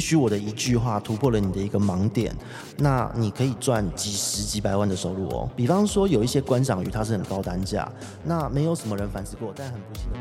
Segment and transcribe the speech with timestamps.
[0.00, 2.34] 许我的一句话突破了你的一个盲点，
[2.78, 5.48] 那你可以赚几十几百万的收入哦。
[5.54, 7.86] 比方说有一些观赏鱼，它是很高单价，
[8.24, 10.20] 那没有什么人繁殖过，但很不幸的。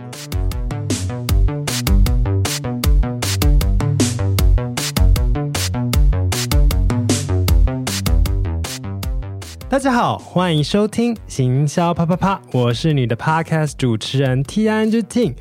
[9.70, 15.36] 大家好，欢迎收听行销啪啪啪，我是你的 Podcast 主持人 Ting。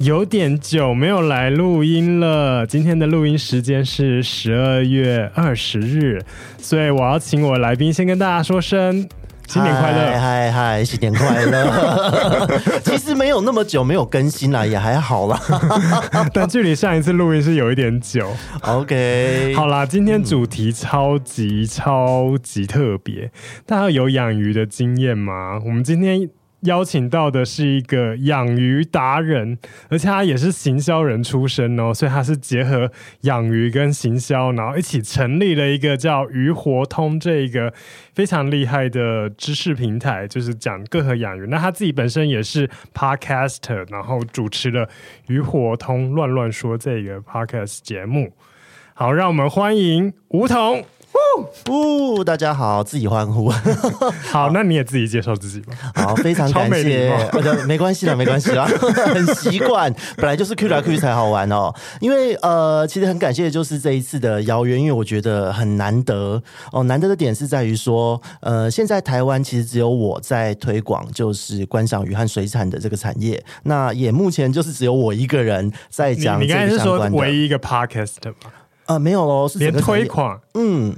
[0.00, 6.18] 有点久没有来录音了，今天的录音时间是十二月二十日，
[6.56, 9.06] 所以我要请我来宾先跟大家说声。
[9.46, 10.18] 新年快乐！
[10.18, 12.48] 嗨嗨，新年快乐！
[12.82, 15.38] 其实没有那么久没有更新了，也还好啦。
[16.32, 18.26] 但距离上一次录音是有一点久。
[18.62, 23.30] OK，好啦，今天主题超级超级特别，
[23.66, 25.60] 大家有养鱼的经验吗？
[25.66, 26.30] 我们今天。
[26.62, 32.90] 邀请到的是一个养鱼达人，而且他也是行销人出身哦，所以他是结合
[33.22, 37.72] 养鱼跟行销，然后一起成立了一个叫鱼活通这一个
[38.14, 41.46] 非常厉害的知识平台，就是讲各个养鱼。
[41.48, 44.88] 那他自己本身也是 podcaster，然后主持了
[45.28, 48.32] 鱼活通乱乱说这个 podcast 节目。
[48.92, 50.84] 好，让我们欢迎吴桐。
[51.68, 53.50] 呜，大家好，自己欢呼。
[53.50, 55.72] 好， 好，那你也自己介绍自己吧。
[55.94, 57.10] 好，非常 感谢。
[57.32, 58.64] 呃，没关系啦，没关系啦，
[59.14, 59.92] 很习惯。
[60.16, 61.72] 本来就是 Q 来 Q 去才好玩哦。
[62.00, 66.82] 因为呃，其实很感谢的就是这一次的邀约，因为我觉得很难得哦。
[66.84, 73.42] 难得的点是在于说，呃，现在台湾其实只有我在推广，就是观赏鱼和水产的这个产业。
[73.64, 76.40] 那也目前就是只有我一个人在讲。
[76.40, 78.52] 你刚才是说唯一一个 Podcast 吗？
[78.90, 80.92] 啊、呃，没有喽，是连推广，嗯。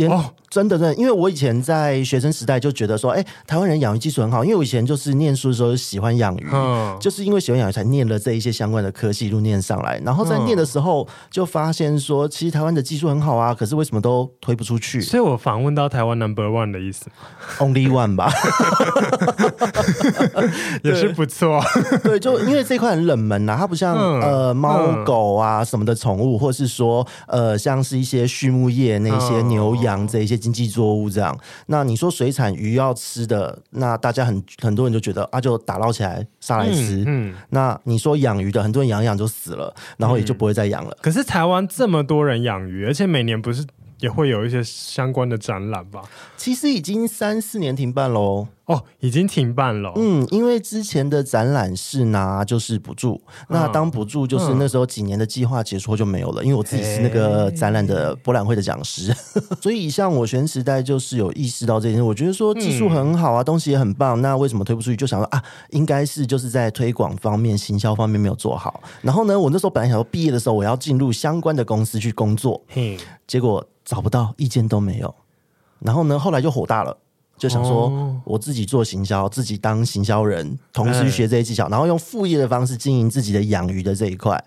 [0.00, 4.42] 连哦，真的真的，因为我以前在学生时代就觉得说，哎，台湾人养鱼技术很好。
[4.42, 10.00] 因为我以前就是念书的时候喜欢养鱼，嗯，就是因为喜欢养鱼才念了这一些相关的科系，一路念上来。
[10.04, 15.00] 然后在念的时候就发现说，其实台湾的技术很好啊，可是为什么都推不出去？
[15.00, 17.06] 所以我访问到台湾 Number One 的意思
[17.58, 18.32] ，Only One 吧，
[20.82, 21.62] 也是不错。
[22.02, 29.70] 对，就因为这块很冷门呐、啊，它不像、嗯、呃猫狗啊什么的宠物，或是说呃像是一些畜牧业那些牛。
[29.90, 31.36] 养这一些经济作物，这样，
[31.66, 37.04] 那你说水产鱼要吃的，那大家很很多人就觉得啊，就打捞起来杀来吃。
[37.06, 40.96] 嗯，嗯，那你说养鱼的，很多人养养就死了，然后也就不会再养了。
[41.02, 43.66] 可是台湾这么多人养鱼，而且每年不是
[43.98, 46.02] 也会有一些相关的展览吧？
[46.36, 48.48] 其实已经三四年停办喽。
[48.70, 49.92] 哦，已经停办了。
[49.96, 56.44] 嗯，因为之前的展览是拿就是补助，嗯、那当补助就是那时候几年的计划结束后就没有了。
[56.44, 59.12] 因为我自己是那个展览的博览会的讲师，
[59.60, 62.02] 所以像我学生时代就是有意识到这件事。
[62.02, 64.96] 我觉得说技术很好啊，嗯、东西也很棒，那为什么推不出去？
[64.96, 68.80] 就想说啊，应该是就是在推广方面、行销方面没有做好。
[69.02, 75.12] 然后呢，我那时候本来想说毕业的时候我要进入相关的公司去工作，嗯，结果找不到，意见都没有。
[75.80, 76.96] 然后呢，后来就火大了。
[77.40, 84.38] 就想说，我自己做行销，自己当行销人，同时学这些技巧，然后用副业的方式经营自己的养鱼的这一块，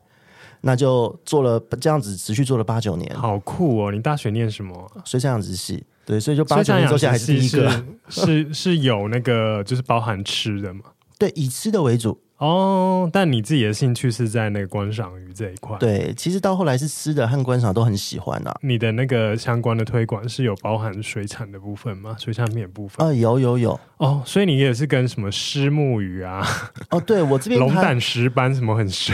[0.61, 3.11] 那就做了这样子，持续做了八九年。
[3.15, 3.91] 好酷哦！
[3.91, 4.91] 你大学念什么？
[5.03, 5.83] 水产养殖系。
[6.05, 10.81] 对，所以就八九年做下来是第一个，是是，是有那个就是包含吃的吗？
[11.17, 12.19] 对，以吃的为主。
[12.43, 15.77] 哦，但你自己的兴趣是在那个观赏鱼这一块。
[15.77, 18.53] 对，其实到后来是吃的和观赏都很喜欢啊。
[18.61, 22.17] 你的那个相关的推广是有包含水产的部分吗？
[22.19, 23.05] 水产品的部分？
[23.05, 23.79] 啊、呃，有有有。
[23.95, 26.45] 哦，所以你也是跟什么虱目鱼啊？
[26.89, 29.13] 哦，对，我这边龙胆石斑什么很熟。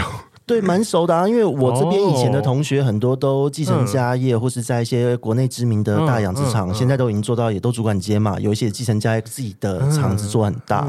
[0.49, 10.87] 对，蛮熟的啊，因为我这边以前的同学很多都继承家业，哦、或是在一些国内知名的大养殖场，现在都已经做到也都主管阶嘛，有一些继承家业自己的厂子做很大。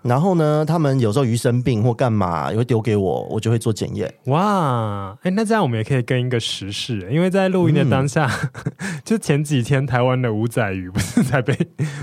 [0.00, 4.10] 然后呢，他们有时候鱼生病或干嘛，也会丢给我，我就会做检验。
[4.28, 8.30] 哇，哎，那这样我们也可以跟一个时事，因为在录音的当下，
[8.64, 8.72] 嗯、
[9.04, 11.54] 就前几天台湾的五仔鱼不是才被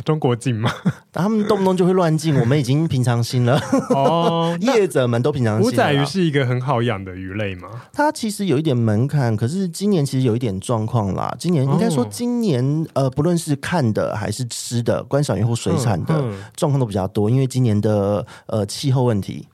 [0.05, 0.71] 中国禁吗？
[1.11, 3.59] 他们动不动就会乱禁，我们已经平常心了。
[3.89, 5.67] 哦， 业者们都平常心。
[5.67, 7.69] 五仔鱼是一个很好养的鱼类吗？
[7.91, 11.35] 它其实有一点门槛，可是今年其实有一点状况啦。
[11.39, 12.63] 今年应该说，今年、
[12.93, 16.23] 哦、呃，不论是看的还是吃的，观赏鱼或水产的
[16.55, 19.47] 状况都比较多，因为今年的呃气候问题。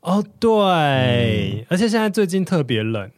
[0.00, 3.10] 哦，对，嗯、而且现在最近特别冷。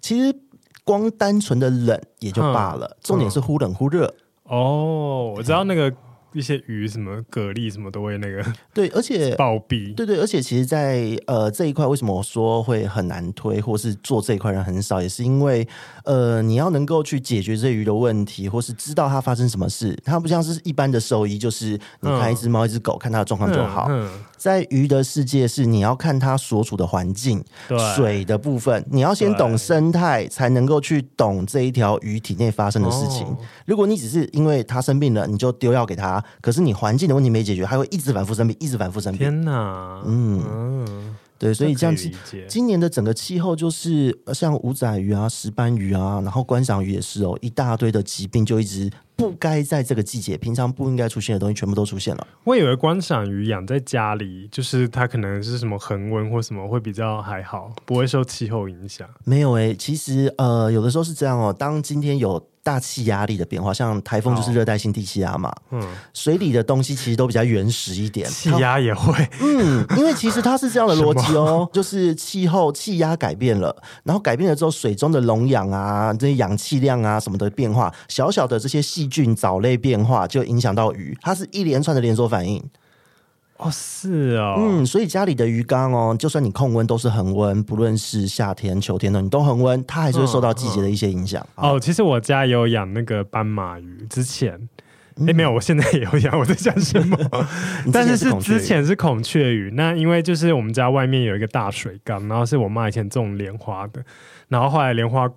[0.00, 0.36] 其实
[0.84, 4.14] 光单纯的冷也就罢了，嗯、重点是忽冷忽热。
[4.44, 5.92] 哦，我知道那个。
[6.34, 8.44] 一些鱼什么蛤蜊什么都会那个
[8.74, 15.66] 对，而且 暴毙，对对，而且其实在，在呃这一块，为什么我说会很难推，或是做这一块人很少，也是因为
[16.04, 23.86] 呃你要能够去解决这鱼的问题，或是知道它发生什么事，它不像是一般的兽医，就是你看一只猫、一只狗，看它的状况就好。
[23.88, 33.26] 嗯嗯、在鱼的世界，是你要看它所处的环境，对水的部分，你要先懂生态，才能够去懂这一条鱼体内发生的事情。
[33.26, 33.36] 哦、
[33.66, 39.20] 如果你只是因为它生病了，你就丢药给它，可是你环境的问题没解决，它会一直反复生病，一直反复生病。
[39.20, 40.42] 天哪，嗯。
[40.46, 42.08] 嗯对，所以这样子，
[42.48, 52.26] 今年的整个气候就是像五仔鱼啊、石斑鱼啊，然后观赏鱼也是哦，一大堆的疾病就一直不该在这个季节，平常不应该出现的东西全部都出现了。
[52.44, 59.06] 我以为观赏鱼养在家里，就是它可能是什么恒温或什么会比较还好，不会受气候影响。
[59.24, 61.52] 没有诶、欸，其实呃，有的时候是这样哦。
[61.52, 65.54] 当今天有大气压力的变化，像台风就是热带性低气压嘛。
[65.70, 65.80] 嗯，
[66.14, 69.28] 水里的东西其实都比较原始一点，气压也会。
[69.40, 82.64] 嗯，因为其实它是这样的逻辑哦， 就是气候气压改变了，然后改变了之后，水中的溶氧啊、这些氧气量啊什么的变化，小小的这些细菌、藻类变化，就影响到鱼，它是一连串的连锁反应。
[83.56, 91.40] 哦，是哦，嗯，所以家里的鱼缸哦，就算你控温都是恒温，不论是夏天、秋天的，你都恒温，它还是会受到季节的一些影响。
[91.54, 96.36] 嗯嗯、哦，其实我家有养那个斑马鱼，之前，哎、嗯，没有，我现在也有养。
[96.36, 97.16] 我在讲什么？
[97.92, 104.04] 但是是之前是孔雀鱼，那因为就是我们家外面有一个大水缸，然后是我妈以前种莲花的，
[104.48, 105.30] 然后后来莲花。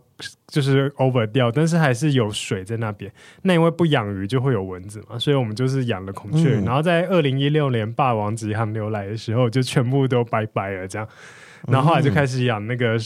[0.48, 3.12] 就是 over 掉，但是还是有水在那边。
[3.44, 6.62] 那因为不养鱼就会有蚊子嘛，所以我们就是养了孔雀鱼。
[6.62, 11.08] 嗯、然后在二零一六年霸王级寒流来的时候，就全部都拜拜了这样。
[11.68, 12.98] 然后后来就开始养那个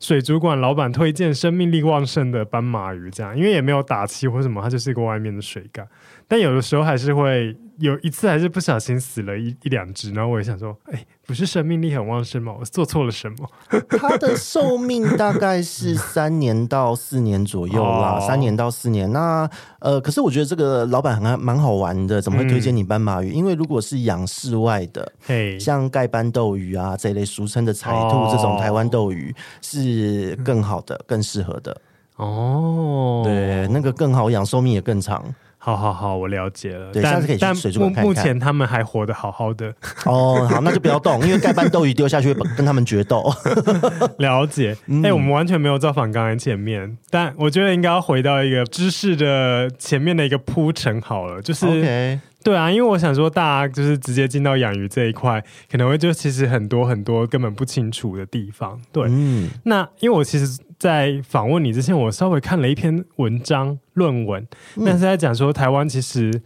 [0.00, 5.86] 水族馆老板推荐生命力旺盛的斑马鱼，这样，因为也没有打气或什么，它就是一个外面的水缸。
[6.28, 12.54] 但有的时候还是会有一次，还是不小心死了一一两只，然后我也想说，哎，不是生命力很旺盛吗？
[12.60, 13.48] 我做错了什么？
[13.88, 19.10] 它的寿命大概是三年到四年左右啦，哦、三年到四年。
[19.10, 19.48] 那
[19.78, 23.30] 呃，可是我觉得这个老板还蛮好玩的，怎么会推荐你斑马鱼？
[23.30, 31.80] 嗯、因为如果是养室外的，嘿像盖斑斗鱼啊这一类俗称的彩兔、哦、这种台湾斗鱼是更好的、更适合的
[32.16, 33.22] 哦。
[33.24, 35.24] 对，那个更好养，寿命也更长。
[35.60, 36.92] 好好好，我了解了。
[36.92, 38.04] 对，下次可以去水族馆看看。
[38.04, 39.74] 目前他们还活得好好的。
[40.06, 43.30] 哦，好，那就不要动，因为盖斑斗鱼丢下去会跟他们决斗。
[44.18, 44.72] 了解。
[44.72, 51.66] 哎、嗯欸，我们完全没有造访刚才前面，但我觉得应该要回到一个知识的前面的一个铺陈好了，就是。
[51.66, 52.20] Okay.
[52.44, 58.80] 对啊，因为我想说，大家就是直接进到养鱼这一块，可能会就其实很多很多根本不清楚的地方。
[58.92, 64.46] 对，嗯、那因为我其实，在访问你之前，我稍微看了一篇文章论文，
[64.84, 66.42] 但是在讲说台湾其实。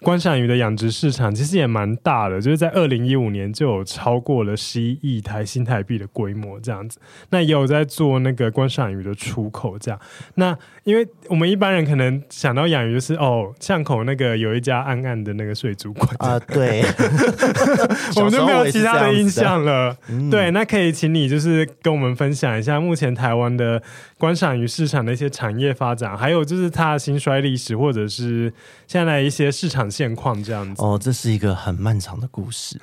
[0.00, 6.98] 观赏鱼的养殖市场其实也蛮大的，就是在二零一五年就有超过了十一亿台新台币的规模这样子。
[7.30, 9.98] 那也有在做那个观赏鱼的出口这样。
[10.34, 16.82] 那因为我们一般人可能想到养鱼就是哦，巷口那个有一家暗暗的那个水族馆啊，对，
[18.16, 19.96] 我们就没有其他的印象了。
[20.08, 23.82] 嗯、对，那可以请你就是跟我们分享一下目前台湾的
[24.18, 28.52] 观赏鱼市场的一些产业发展，还有就是它的兴衰历史，或者是
[28.86, 30.82] 现在一些市场现况这样子。
[30.82, 32.80] 哦，这是一个很漫长的故事。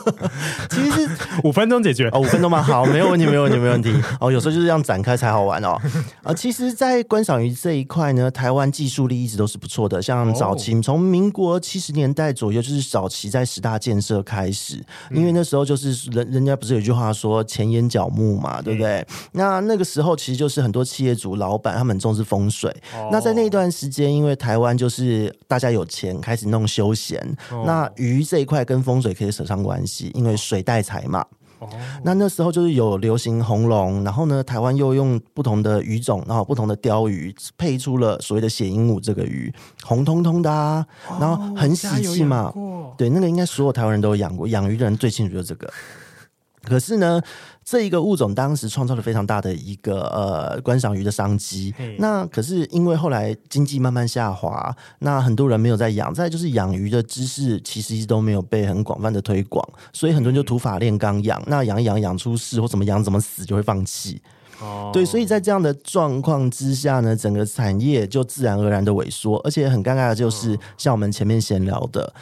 [0.70, 1.08] 其实是
[1.42, 2.62] 五分钟解决哦，五分钟吗？
[2.62, 3.92] 好，没有问题，没有问题，没有问题。
[4.20, 5.76] 哦，有时候就是这样展开才好玩哦。
[6.22, 10.00] 啊，其实，在观赏鱼这一块呢，台湾技术力一直都是不错的。
[10.02, 14.80] 像早期从民国七十年代左右，就是早期在十大建设开始，
[15.10, 19.04] 因为那时候就是人人家不是有句话说前眼角目嘛，对不对？
[19.32, 20.58] 那那个时候其实就是。
[20.68, 27.18] 很多企业主老板他们很重视风水，哦、那在那段时间，因为台湾就是大家有钱开始弄休闲，
[27.50, 31.24] 哦、那鱼这一块跟风水可以扯上关系，因为水带财嘛。
[31.60, 31.68] 哦、
[32.04, 40.86] 那那时候就是有流行红龙，然后呢，台湾又用不同的鱼种，然后不同的鲷鱼配出了所谓的血鹦鹉这个鱼，红彤彤的啊，
[41.18, 42.52] 然后很喜气嘛。
[42.96, 45.68] 对，那个应该所有台湾人都有养过，养鱼的人最清楚就是这个。
[46.62, 47.20] 可是呢，
[47.70, 51.74] 这一个物种当时创造了非常大的一个呃观赏鱼的商机。
[51.98, 56.14] 那可是因为后来经济慢慢下滑，那很多人没有在养。
[56.14, 61.42] 再就是养鱼的知识其实一直都没有被很广泛的推广，所以很多人就土法炼钢养。
[61.46, 64.18] 那养一养养出事或怎么养怎么死就会放弃。
[64.62, 69.36] 哦，对，所以在这样的状况之下呢，整个产业就自然而然的萎缩。
[69.44, 72.14] 而且很尴尬的就是，像我们前面闲聊的。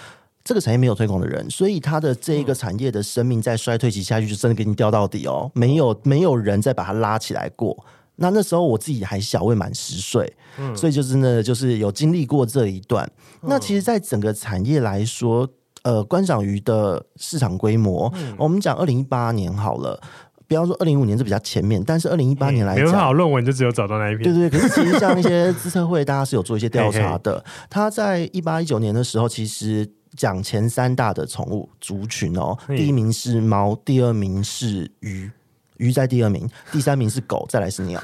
[0.46, 7.76] 这个产业没有推广的人，所以他的这一个产业的生命在衰退期下去，就真的给你掉到底哦，没有没有人再把它拉起来过。
[8.14, 13.04] 那那时候我自己还小，未满十岁，嗯，所以就是呢，就是有经历过这一段。
[13.42, 15.48] 嗯、那其实，在整个产业来说，
[15.82, 20.00] 呃，观赏鱼的市场规模，嗯、我们讲二零一八年好了。
[20.48, 24.22] 不要说，二零一五年是比较前面，但是二零一八年来讲，好论文就只有找到那一篇。
[24.32, 27.44] 对对，可是其实像一些资策会，大家是有做一些调查的。
[27.68, 29.84] 他在一八一九年的时候，其实
[30.16, 35.30] 讲前三大的宠物族群哦，第一名是猫，第二名是鱼，
[35.76, 38.02] 鱼在第二名， 第三名是狗，再来是鸟。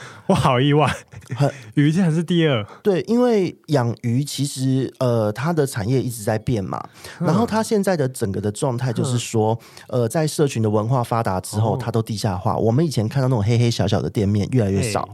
[0.28, 0.88] 我好意外，
[1.74, 2.64] 鱼竟然是第二。
[2.84, 6.80] 对，因为养鱼其实呃，它的产业一直在变嘛。
[7.18, 12.56] 然后它现在的整个的状态就是说，呃，在社群的文化发达之后，它都地下化。
[12.56, 15.08] 我们以前看到那种黑黑小小的店面越来越少。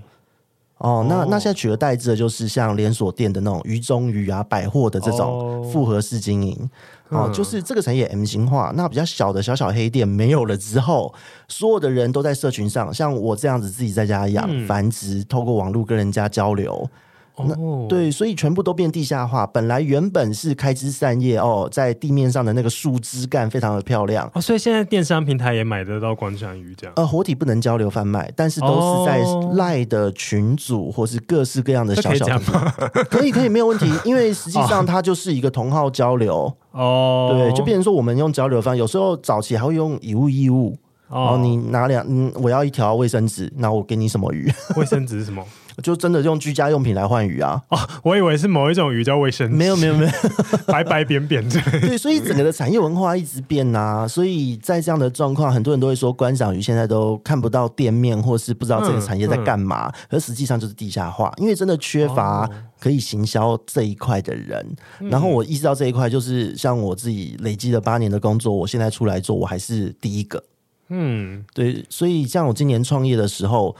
[0.79, 6.71] 哦，那那现在取而代之的就是像连锁店的那种鱼中鱼啊，百货的这种复合式经营。
[7.11, 11.15] 哦，就是这个产业 M 型化，那比较小的小小黑店没有了之后，
[11.47, 16.89] 所有的人都在社群上，像我这样子自己在家养、嗯、繁殖，透过网络跟人家交流。
[17.37, 19.47] 哦，对，所以全部都变地下化。
[19.47, 26.93] 本来原本是开枝散叶哦，在地面上的那个树枝干非常的漂亮哦，所以现在电商平台也买得到观赏鱼这样。
[26.97, 29.25] 呃，活体不能交流贩卖，但是都是在
[29.55, 40.77] 赖的群组或是各式各样的小小的可，可以可以没有问题，因为实际上 它就是一个同号交流哦，对，就变成说我们用交流方，有时候早期还会用以物易物
[41.09, 44.53] 哦，你拿两嗯，我要一条卫生纸，那我给你什么鱼？
[44.77, 45.45] 卫生纸是什么？
[45.83, 47.61] 就真的用居家用品来换鱼啊！
[47.69, 50.13] 哦，我以为是某一种鱼叫卫生纸，没有没有没有，
[50.67, 51.61] 白白扁扁的。
[51.81, 54.09] 对，所以整个的产业文化一直变呐、啊。
[54.09, 59.87] 所以在这样的状况，很多人都会说，观赏鱼现在都看不到店面，或是不知道这个产业在干嘛。
[60.09, 64.61] 而、嗯嗯、实际上就是地下化，因为真的缺乏可以行销这一块的人。
[65.01, 70.43] 哦、然后我意识到这一块，就是像我自己累积了八年的工作，我现在出来做，我还是第一个。
[70.89, 71.85] 嗯，对。
[71.89, 73.75] 所以像我今年创业的时候。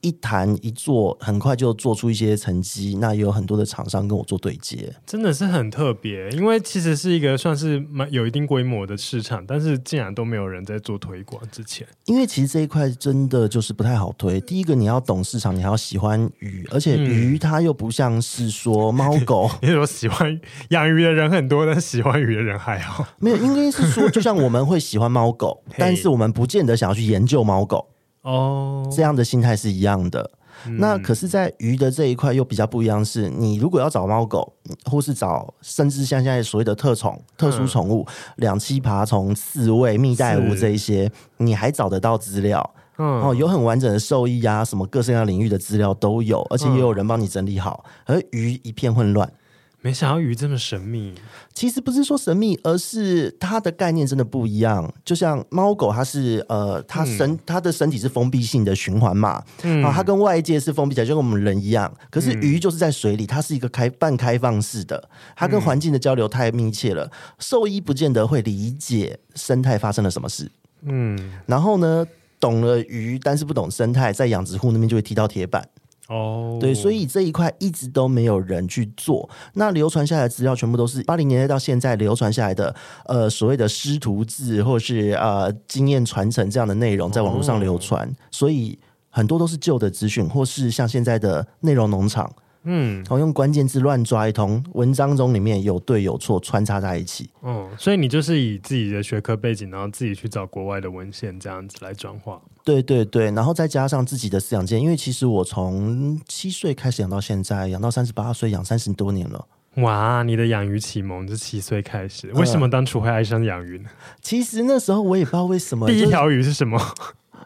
[0.00, 2.96] 一谈一做，很快就做出一些成绩。
[3.00, 6.28] 那也有很多的厂商跟我做对接，真的是很特别。
[6.30, 11.86] 因为其实是一个算是蛮有一定规模的市场，但是竟然都没有人在做推广之前。
[12.06, 14.40] 因为其实这一块真的就是不太好推。
[14.40, 19.50] 第一个，你要懂市场，你还要喜欢鱼，而且鱼它又不像是说猫狗。
[19.60, 20.40] 你说喜欢
[20.70, 23.06] 养鱼的人很多，但喜欢鱼的人还好。
[23.18, 27.86] 没有，应该是说，就像我们会喜欢猫狗， 但是我们不见得想要去研究猫狗。
[28.22, 30.30] 哦，这样的心态是一样的。
[30.66, 34.52] 嗯、那可是，在鱼的这一块又比较不一样，是你如果要找猫狗，
[34.84, 42.74] 或是找甚至像现在所谓的特宠、特殊宠物，嗯、两栖爬虫、刺猬、蜜袋鼯这一些，你还找得到资料。
[42.98, 47.82] 嗯，哦，有很完整的兽医啊，什么各式各样领域的资料都有，而且也有人帮你整理好。
[48.04, 49.32] 而鱼一片混乱。
[49.82, 51.14] 没想到鱼这么神秘，
[51.54, 54.92] 其实不是说神秘，而是它的概念真的不一样。
[55.04, 61.90] 就像猫狗，它是呃，它身、嗯、它的身体是封闭性的循环嘛，嗯、啊，它跟外界是封闭起来，就跟我们人一样。
[62.10, 67.10] 可是鱼就是在水里，它是一个开半开放式的，它跟环境的交流太密切了。
[67.38, 70.50] 兽医不见得会理解生态发生了什么事，
[70.82, 72.06] 嗯，然后呢，
[72.38, 75.66] 懂了鱼，但是不懂生态，在养殖户那边就会踢到铁板。
[76.10, 76.60] 哦，oh.
[76.60, 79.28] 对，所以这一块一直都没有人去做。
[79.54, 82.74] 那流传下来的资料全部都是八零年代到现在流传下来的，
[83.06, 88.16] 呃，所谓的师徒制或是呃经验传承这样的内容，在网络上流传，oh.
[88.30, 92.30] 所以很多都是旧的资讯，或是像现在的内容农场。
[92.64, 97.30] 嗯，然后用关键字乱抓一通，文章中里面有对有错穿插在一起。
[97.40, 102.40] 哦，所以你就是以自己的学科背景，然后自己去找国外的文献，这样子来转化。
[102.64, 109.46] 对对对，然后再加上自己的饲养经验，因为其实我从七岁开始养到现在，养到三十八岁，养三十多年了。
[109.76, 112.30] 哇，你的养鱼启蒙是七岁开始？
[112.32, 113.88] 为什么当初会爱上养鱼呢？
[114.20, 115.86] 其实那时候我也不知道为什么。
[115.86, 116.76] 第一条鱼是什么？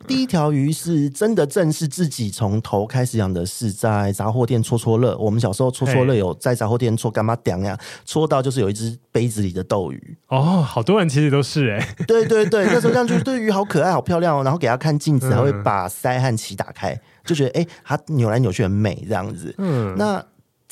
[0.06, 5.16] 第一条鱼是真的正是自己从头开始养的，是在杂货店搓搓乐。
[5.18, 7.78] 我们小时候搓搓乐有在杂货店搓干嘛点呀？
[8.04, 19.54] 搓到就是有一只杯子里的斗鱼哦，好多人其实都是哎、欸，对对对， 那时候这样就对鱼好可爱好漂亮哦，然后给它看镜子，还会把腮和鳍打开，就觉得哎、欸，它扭来扭去很美这样子。
[19.58, 20.24] 嗯，那。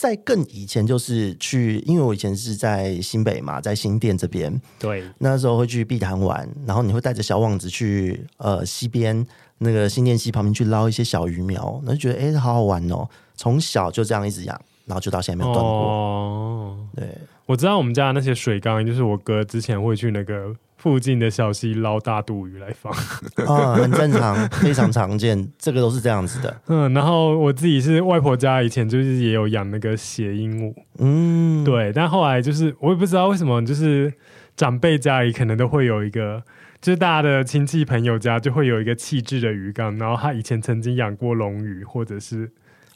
[0.02, 9.24] 在更以前，就是去，因为我以前是在新北嘛，在新店这边，对，那时候会去碧潭玩，然后你会带着小网子去呃西边
[9.58, 13.08] 那个新店溪旁边去捞一些小鱼苗，那就觉得哎、欸，好好玩哦。
[13.36, 15.72] 从小就这样一直养，然后就到现在没有断过。
[15.72, 17.16] 哦，对，
[17.46, 20.52] 我知道我们家的那些水缸，就是我哥之前会去那个。
[20.82, 22.92] 附近的小溪捞大肚鱼来放
[23.46, 26.60] 啊，很正常，非常常见，这个都是这样子的。
[26.66, 34.12] 嗯，然后我自己是外婆家以前就是也有养那个血鹦鹉，嗯，对，但后来就是我也不知道为什么，就是
[34.56, 36.42] 长辈家里可能都会有一个，
[36.80, 42.50] 就是大家的亲戚朋友家就会有一个气质的鱼缸，然后他以前曾经养过龙鱼，或者是。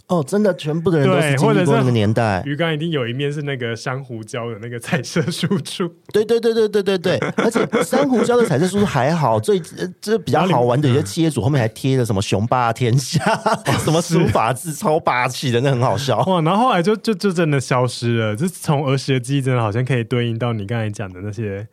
[0.08, 2.40] 哦，真的，全部的人都是经历过那个年代。
[2.46, 5.88] 鱼缸一定有一面是那个珊瑚礁的那个彩色输出。
[6.12, 9.60] 对对对对对对对，而且珊瑚礁的彩色输出还好，最
[10.00, 13.18] 这比较好玩的，有些企业主后面还贴了什么“雄霸天下”
[13.84, 16.18] 什么书法字，超霸气的，那很好笑。
[16.26, 18.36] 哇，然后后来就就就真的消失了。
[18.36, 21.66] 就从儿时的记忆，真的好像可以对应到你刚才讲的那些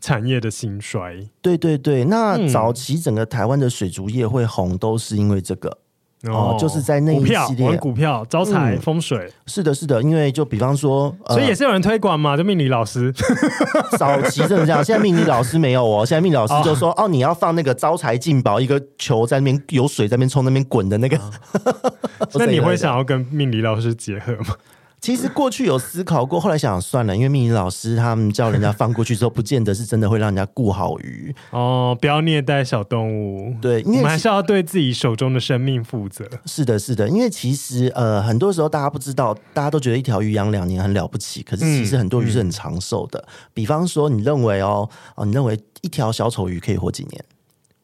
[0.00, 1.28] 产业的兴衰。
[1.42, 5.80] 对对对，那早期整个台湾的水族业会红，都是因为这个。
[6.26, 7.68] 哦，就是在那一系列。
[7.68, 13.12] 玩股票、招财、风水，是的，是的，因为就比方说，所以也是有人推广嘛，就命理老师。
[13.98, 21.18] 早期真的这样，现在命理老师没有哦，现在命理老师就说哦，你要放那个招财进宝，一个球在那边有水在那边冲那边滚的那个，
[22.34, 24.54] 那你会 想要跟命理老师结合吗？
[25.04, 33.54] 其实过去有思考过，后来想想算了，因为命理老师他们叫人家放过去之后，不见得是真的会让人家顾好鱼哦，不要虐待小动物。
[33.60, 36.26] 对，因为我们还是要对自己手中的生命负责。
[36.46, 43.18] 是的，是的，因为其实呃，很多时候大家不知道，大家都觉得一条鱼养两年很了不起，可是其实很多鱼是很长寿的。
[43.18, 47.22] 嗯嗯、比方说，你认为哦哦，你认为一条小丑鱼可以活几年？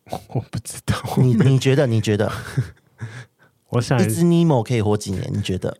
[0.32, 1.86] 我不知道，你你觉得？
[1.86, 2.32] 你觉得？
[3.68, 5.30] 我想一只尼莫可以活几年？
[5.30, 5.76] 你觉得？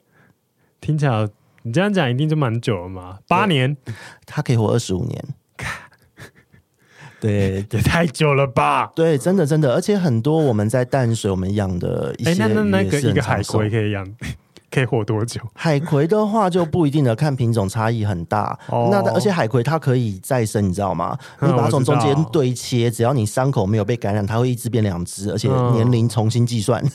[0.80, 1.28] 听起来
[1.62, 3.18] 你这样讲一定就蛮久了嘛？
[3.28, 3.76] 八年，
[4.25, 5.25] 它可以活二十五年，
[7.20, 8.90] 对，也太久了吧？
[8.94, 14.06] 对，真的真的，而且很多我们在淡水我们养的一些鱼，那那那个一个海葵可以养，
[14.72, 15.38] 可以活多久？
[15.54, 18.58] 海葵的话就不一定了，看品种差异很大。
[18.68, 21.18] 哦、那而且海葵它可以再生，你知道吗？
[21.42, 26.82] 你把它从中间对切，只要你伤口没有被感染，它会一只变两只，而且年龄重新计算。
[26.82, 26.90] 嗯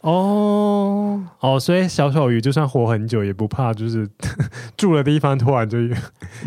[0.00, 4.08] 哦哦，所以小丑鱼就算活很久也不怕，就是
[4.76, 5.78] 住的地方突然就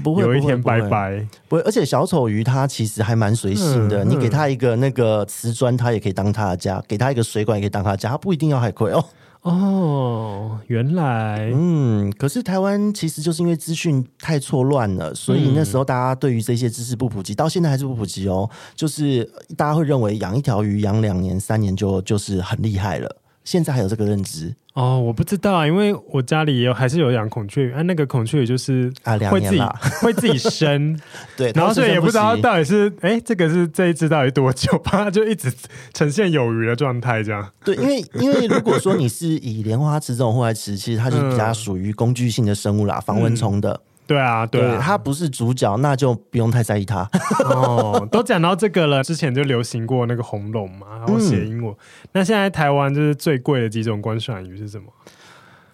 [0.04, 1.28] 不会有一天拜拜。
[1.50, 8.10] 不会，而且小丑鱼它其实还蛮随性的，嗯、你给它一个那个瓷砖，它也可以当它的家；给它一个水管，也可以当它的家。
[8.10, 9.04] 它不一定要海葵哦。
[9.42, 18.48] 哦，原来，嗯，可是台湾其实就是因为资讯太错乱了，所以那时候大家对于这些知识不普及，到现在还是不普及哦。
[18.76, 19.28] 就是
[19.58, 23.18] 大家会认为养一条鱼养两年、三年就就是很厉害了。
[23.44, 25.00] 现在还有这个认知哦？
[25.00, 27.72] 我不知道啊，因为我家里也有，还是有养孔雀鱼。
[27.72, 29.62] 啊，那个孔雀鱼就是啊，会自己
[30.02, 31.00] 会自己生，
[31.36, 35.52] 对，然后所以也不知道到底是哎，这个是这一只到底多久，怕它就一直
[35.94, 37.50] 呈现有余的状态这样。
[37.66, 43.82] 对，因为因为如果说你是以莲花池这种户外池，其实它是比较属于工具性的生物啦，防蚊虫的。
[44.12, 47.10] 嗯对啊，对啊，他不是主角，那就不用太在意他。
[47.46, 51.72] 哦，都讲到这个了，之前就流行过那个红龙嘛，然后谐音我。
[51.72, 51.78] 嗯、
[52.14, 54.86] 那现在台湾就是最贵的几种观赏鱼是什么？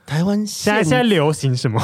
[0.05, 1.81] 台湾现在现在流行什么？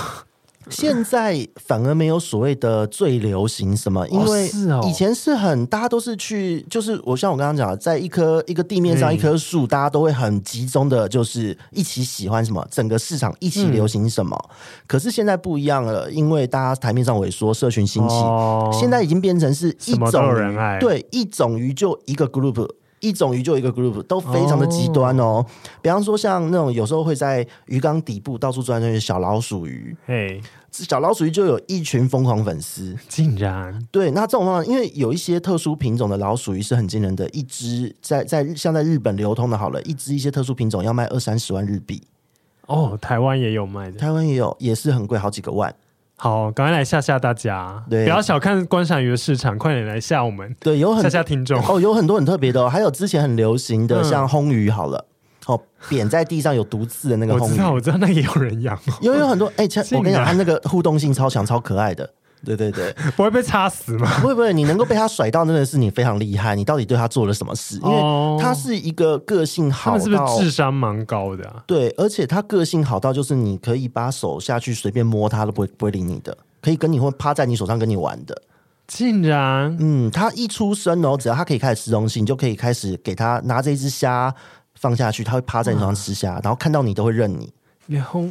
[0.70, 4.50] 现在反而没有所谓的最流行什么，因为
[4.88, 14.38] 以前是很大家都是去，就是我像我刚刚讲的，在一棵一个地面上一棵树，大家都会很集中的，就是一起喜欢什么，整个市场一起流行什么。
[14.88, 18.16] 可是现在不一样了，因为大家台面上萎缩，社群兴起，
[18.80, 22.68] 现在已经变成是一种鱼，对，一种鱼就一个 group，
[23.04, 25.46] 一种鱼就一个 group，都非常的极端哦。
[25.82, 30.42] 比方说像那种有时候会在鱼缸底部到处钻那些小老鼠鱼，嘿。
[30.72, 34.10] 小老鼠鱼就有一群疯狂粉丝，竟然对。
[34.10, 42.02] 那这种方法，因为有一些特殊品种的老鼠鱼是很惊人的，一只在在像在日本流通的，好了，一只一些特殊品种要卖二三十万日币。
[42.66, 45.76] 哦，台湾也有卖的，台湾也有，也是很贵，好几个万。
[46.24, 50.56] 好，赶快来吓吓大家，对，不要小看观赏鱼的市场，快点来吓我们。
[50.62, 55.06] 对，有很吓吓听众哦，有很多很特别的，哦，还有之前很流行的，像烘鱼，好了。
[55.06, 55.12] 嗯
[55.48, 59.52] 哦，扁在地上有毒刺的那个烘鱼，我知道，我知道，那也有人养，因为有很多。
[59.58, 62.10] 哎、欸，我跟你讲，它那个互动性超强，超可爱的。
[62.46, 64.20] 对对对， 不会被插死吗？
[64.20, 66.56] 不会不会，你能够被他甩到，真的是你非常厉害。
[66.56, 67.78] 你到底对他做了什么事？
[67.78, 71.64] 因为他是一个个性好到，他是不是智商蛮高的啊？
[71.66, 78.42] 对，而且他个性好到，就是你可以把手下去随便摸他，都不会不会理你的，可以跟你会趴在你手上跟你玩的。
[78.88, 84.34] 竟然，嗯，他一出生哦，只要他可以开始吃东西，你就可以开始给他拿着一只虾。
[84.76, 87.54] 放下去，他会趴在你床上吃虾，然后看到你都会认你。
[87.88, 88.26] 然后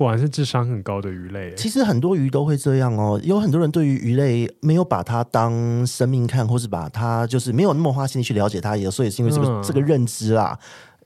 [0.00, 1.54] 果然是智商很高的鱼类。
[1.54, 3.20] 其实很多鱼都会这样哦。
[3.22, 10.58] 有很多人对于鱼类没有把它当生命看，或是把它就是没有那么花心力去了解它，有时候也是因为这个、嗯、这个认知啦。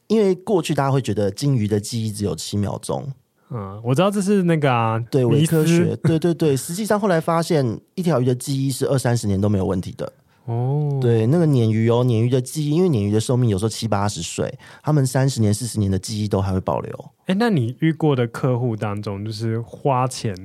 [0.06, 3.04] 因为过去大家会觉得金鱼的记忆只有七秒钟。
[3.50, 6.56] 嗯，我知道这是那个啊，对伪科学，对对对。
[6.56, 10.12] 实际上后来发现，一条鱼的记忆是二三十年都没有问题的。
[10.46, 14.52] 哦，对，那个鲶鱼哦，鲶鱼的记忆，因为鲶鱼的寿命有时候七八十岁，
[14.82, 17.04] 他们三十年、四十年的记忆都还会保留。
[17.26, 20.36] 哎，那你遇过的客户当中，就是花钱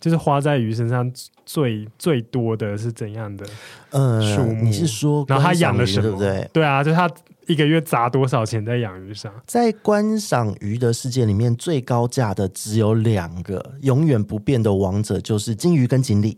[0.00, 1.10] 就是花在鱼身上
[1.44, 3.46] 最最多的是怎样的？
[3.90, 6.02] 呃，数目你是说，然后他养的什么？
[6.02, 6.50] 对不对？
[6.52, 7.08] 对啊，就是他
[7.46, 9.32] 一个月砸多少钱在养鱼上？
[9.46, 16.36] 在观赏鱼的世界里面，最高价的只有两个，永远不变的王者就是金鱼跟锦鲤。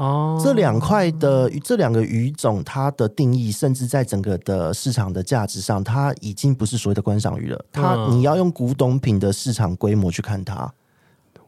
[0.00, 7.64] 哦，这两块的这两个鱼种，它的定义甚至在整个的市场的价值上，它已经不是所谓的观赏鱼了。
[7.70, 10.72] 它、嗯、你要用古董品的市场规模去看它。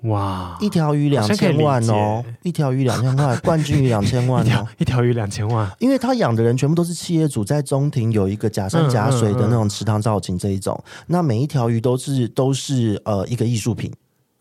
[0.03, 13.91] 哇，一条鱼两千万哦，一条鱼两千万，冠军鱼两千万哦， 一条鱼两千万，因为他养的人全部都是企业主，在中庭有一个假山假水的那种池塘造景这一种，嗯嗯嗯、那每一条鱼都是都是呃一个艺术品。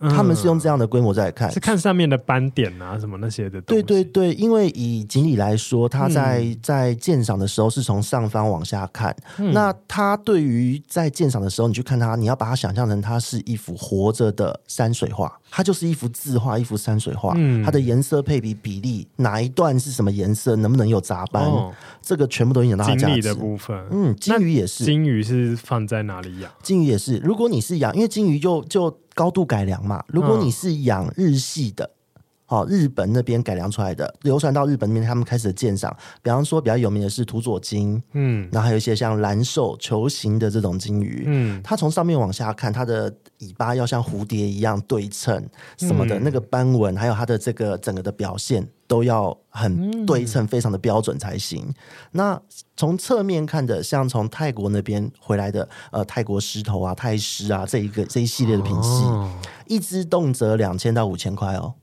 [0.10, 3.62] 他们是用这样的规模在看，嗯，是看上面的斑点啊，什么那些的。
[3.62, 9.16] 对对对，因为以锦鲤来说，它在、嗯、在鉴赏的时候是从上方往下看。
[9.38, 17.34] 嗯、那它对于在鉴赏的时候，你去看它，你要把它想象成它是一幅活着的山水画，它就是一幅字画，一幅山水画。
[17.36, 23.22] 嗯、它的颜色配比比例，哪一段是什么颜色，能不能有杂斑，哦、这个全部都影响到价值。
[23.22, 24.86] 的部分，嗯，金鱼也是。
[24.86, 26.52] 金鱼是放在哪里养？
[26.64, 27.18] 金鱼也是。
[27.18, 28.98] 如果你是养，因为金鱼就就。
[29.14, 31.88] 高度改良嘛，如果你是养日系的，
[32.52, 35.96] 哦，日本那边改良出来的，流传到日本那边，他们开始鉴赏。
[36.22, 43.10] 比方说，比较有名的是土佐金，嗯，然后还有一些像蓝瘦球形的这种金鱼，嗯，它从上面往下看，它的
[43.40, 45.42] 尾巴要像蝴蝶一样对称，
[45.78, 48.68] 什么的，嗯、那个斑纹，还有它的这个整个的表现。
[48.92, 51.64] 都要很对称，非常的标准才行。
[51.66, 51.74] 嗯、
[52.12, 52.42] 那
[52.76, 59.32] 从侧面看的，像从泰国那边回来的，呃，泰国狮头啊、泰狮啊，这一个这一系列的品系，哦、
[59.66, 61.74] 一只动辄两千到五千块哦，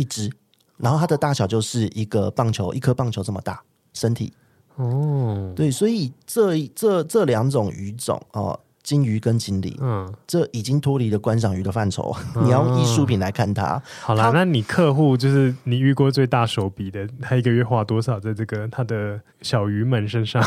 [0.00, 0.30] 一只。
[0.78, 3.60] 然后它的大小就是一个棒球，一颗棒球这么大
[3.92, 4.32] 身体。
[4.76, 8.58] 哦，对，所以这这这两种鱼种哦。
[8.82, 13.80] 金鱼跟锦鲤，嗯，这已经脱离了观赏鱼的范畴，嗯、你要用艺术品来看它。
[14.00, 20.42] 好啦，那你客户就是你遇过最大手笔的，他一个月花多少在这个他的小鱼们身上？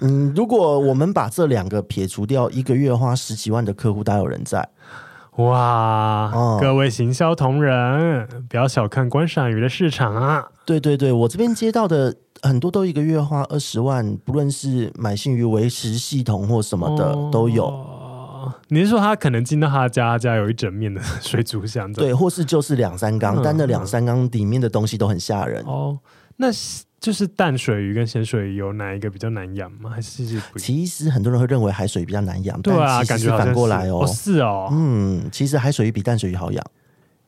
[0.00, 4.68] 嗯，如果我们把这两个撇除掉，一个月花十几万的客户大有人在。
[5.38, 10.44] 哇，嗯、各位行销同仁，不要小看观赏鱼的市场啊！
[10.64, 17.72] 对对对，我这边接到的很多都一个月花二十万，不论是买信鱼维持系统或什么的、哦、都有。
[18.68, 21.92] 你是说他可能进到他家，家有一整面的水族箱？
[21.92, 25.96] 对，或是就是两三缸，嗯、但那两三缸里面的东西都很吓人哦。
[26.36, 26.48] 那
[27.00, 29.90] 就是淡水鱼跟咸水鱼有哪一个比较难养吗？
[29.90, 36.64] 还是其实很多人会认为海水鱼比较难养，对啊，感觉反过来哦，哦，是哦，嗯，其实海水鱼比淡水鱼好养。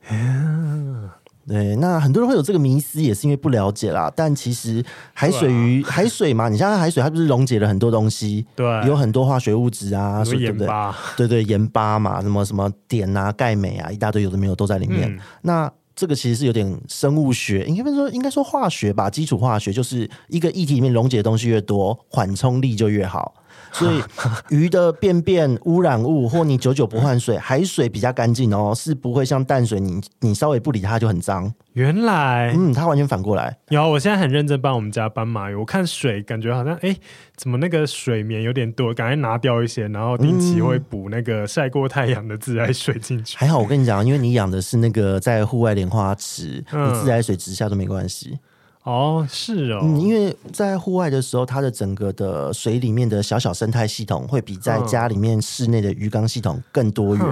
[0.09, 1.09] 嗯、
[1.47, 4.11] 对，那很多人会有这个迷思，也是因为不了解啦。
[4.15, 15.09] 但其实海水鱼，啊、 海水嘛，你像海水，它不是溶解了很多东西，对，有很多化学物质啊，盐巴，对对，盐巴嘛，什么什么碘啊、钙、镁啊，一大堆有的没有都在里面。
[15.09, 23.35] 嗯、那这个其实是有点生物学，应该说应该说化学吧，基础化学就是一个液体里面溶解的东西越多，缓冲力就越好。
[23.71, 24.01] 所以
[24.49, 31.53] 鱼的便便污染物，或你久久不换水，海水比较干净哦，是不会像淡水你，你你稍微不理它就很脏。
[31.73, 33.57] 原来，嗯，它完全反过来。
[33.69, 36.95] 有，我现在很认真帮我们家斑马鱼，我看水感觉好像，哎，
[37.37, 43.37] 怎么那个水棉有点多，赶快拿掉一些，然后定期会补那个晒过太阳的自来水进去。
[43.37, 48.37] 还好，我跟你讲，因为你养的是那个在户外莲花池，嗯、你自来水直下都没关系。
[48.83, 57.25] 哦，是哦，嗯，因为在户外的时候，它的整个的水里面的小小生态系统会比在家里面室内的鱼缸系统更多元，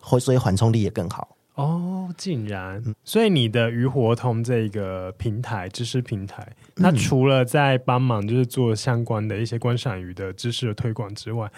[0.00, 1.36] 会、嗯、所以缓冲力也更好。
[1.54, 11.50] 哦，竟然，所以你的鱼活通这个平台知识平台，它除了在帮忙就是做相关的一些观赏鱼的知识的推广之外，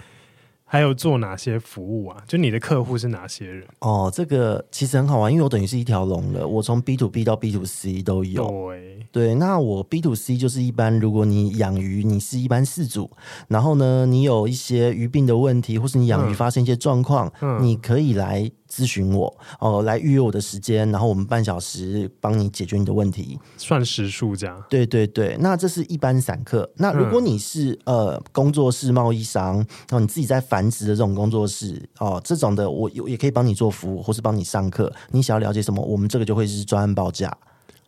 [0.75, 2.21] 还有做哪些服务啊？
[2.27, 3.65] 就你的客户是哪些人？
[3.79, 8.45] 哦，这个其实很好玩，因为我等于是一条龙了，我从 B to B 到 B to C 都有。
[8.49, 13.09] 对，对，那我 B to C 就是一般，如果你养鱼，你是一般饲主，
[13.47, 18.51] 然后呢，你有一些鱼病的问题，或是你养鱼发生一些状况，嗯，你可以来。
[18.75, 24.61] 咨询我哦，来预约我的时间，然后我们半小时帮你解决你的问题，算时数这样。
[24.69, 26.69] 对对对，那这是一般散客。
[26.77, 34.93] 那如果你是、嗯、呃工作室贸易商，然后你自己在繁殖的这种工作室哦，这种的我有也可以帮你做服务，或是帮你上课。
[35.13, 37.33] 你想要了解什么，我们这个就会是专案报价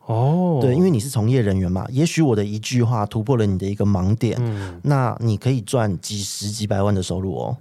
[0.07, 0.59] 哦。
[0.61, 7.57] 对，因为你是从业人员嘛，也许我的一句话突破了你的一个盲点，嗯，那你可以赚几十几百万的收入哦。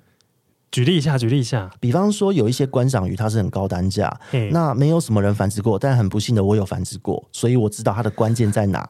[0.75, 4.13] 举例一下，举例一下，比方说有一些观赏鱼，它是很高单价，
[4.51, 8.85] 那没有什么人繁殖过，但很不幸的我有繁殖过，所以我知道它的关键在哪。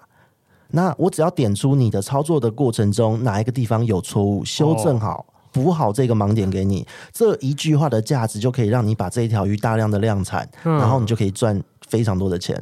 [0.69, 12.60] 那我只要点出你的操作的过程中哪一个地方有错误，修正好，补好这个盲点给你，这一句话的价值就可以让你把这一条鱼大量的量产，嗯、然后你就可以赚非常多的钱。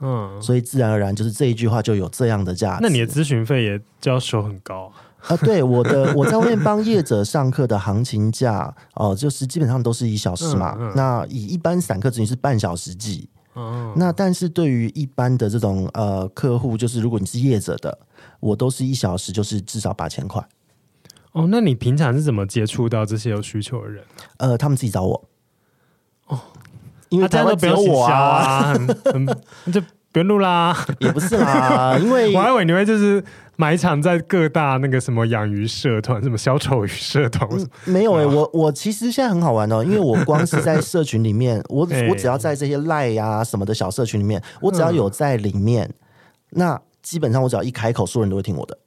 [0.00, 2.80] 嗯，所以自然而然就是这一句话就有这样的价值。
[2.82, 5.03] 那你的咨询费也就要收很高啊？
[5.28, 10.76] 呃、对，我的我在外面帮业者上课的行情价哦、呃，就是基本上都是一小时嘛。
[10.78, 13.28] 嗯嗯、那以一般散客咨询是半小时计。
[13.54, 17.96] 嗯，那但是对于一般的这种呃客户，就是如果你是业者的，
[18.40, 20.46] 我都是一小时就是至少八千块。
[21.32, 24.04] 哦，那你平常是怎么接触到这些有需求的人？
[24.38, 25.28] 呃，他们自己找我。
[26.26, 26.40] 哦。
[27.10, 28.74] 因为他都不用我啊，
[29.64, 29.80] 那就
[30.14, 30.86] 不用录啦。
[31.00, 33.22] 也不是啦， 因为我还以为你会就是
[33.56, 37.48] 埋场在各大那个什么养鱼社团，什么小丑鱼社团。
[37.84, 45.94] 没有哎、欸，我我其实现在很好玩哦，因为我光是在社群里面，我 我只要在这些赖呀什么的小社群里面，我只要有在里面，嗯、
[46.50, 48.78] 那基本上我只要一开口，所有人都会听我的。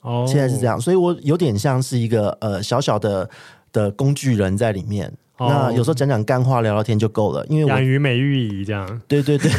[0.00, 3.30] 哦，现在是这样，所以我有点像是一个呃小小的
[3.70, 5.12] 的工具人在里面。
[5.38, 9.00] 那有时候讲讲干话、聊聊天就够了，因为养鱼美玉姨这样。
[9.08, 9.50] 对对对，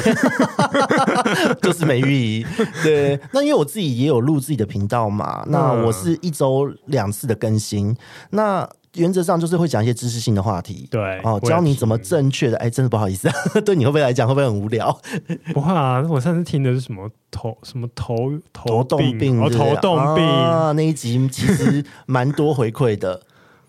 [1.61, 2.45] 就是美玉姨。
[2.81, 7.95] 对，那因为我自己也有录自己的频道嘛，那我是一周两次的更新。
[8.29, 10.87] 那原则上就是会讲一些知识性的话题。
[10.89, 12.55] 对，哦，教你怎么正确的。
[12.57, 13.29] 哎，真的不好意思，
[13.65, 14.97] 对你会不会来讲会不会很无聊？
[15.53, 18.15] 不会啊，我上次听的是什么头什么头
[18.53, 23.21] 头动病，哦，头动病啊，那一集其实蛮多回馈的。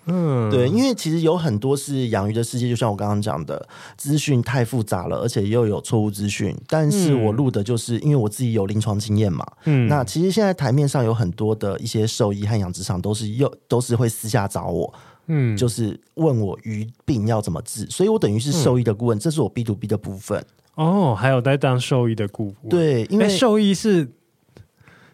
[0.07, 6.57] 嗯，对，因为其实有很多是养鱼的世界，就像我刚刚讲的，资讯太复杂了，而且又有错误资讯。
[6.69, 9.45] 但是我录的就是因为我自己有临床经验嘛。
[9.64, 14.95] 嗯，那其实现在台面上有很多的一些兽医和养殖场都是又都是会私下找我，
[15.27, 20.45] 嗯，就是问我鱼病要怎么治，所以我等于是兽医的顾问，这是我 B to B 的部分。
[20.77, 24.09] 哦，还有在当兽医的顾问，对，因为兽医是。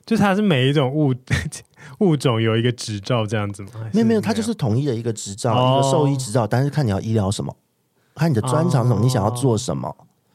[0.04, 1.14] 就是它是每一种物
[2.00, 3.70] 物种有一个执照这样子吗？
[3.92, 6.46] 没有没有，它就是统一的一个执照，哦、一个兽医执照。
[6.46, 7.54] 但是看你要医疗什么，
[8.14, 9.94] 看你的专长什么，哦、你想要做什么。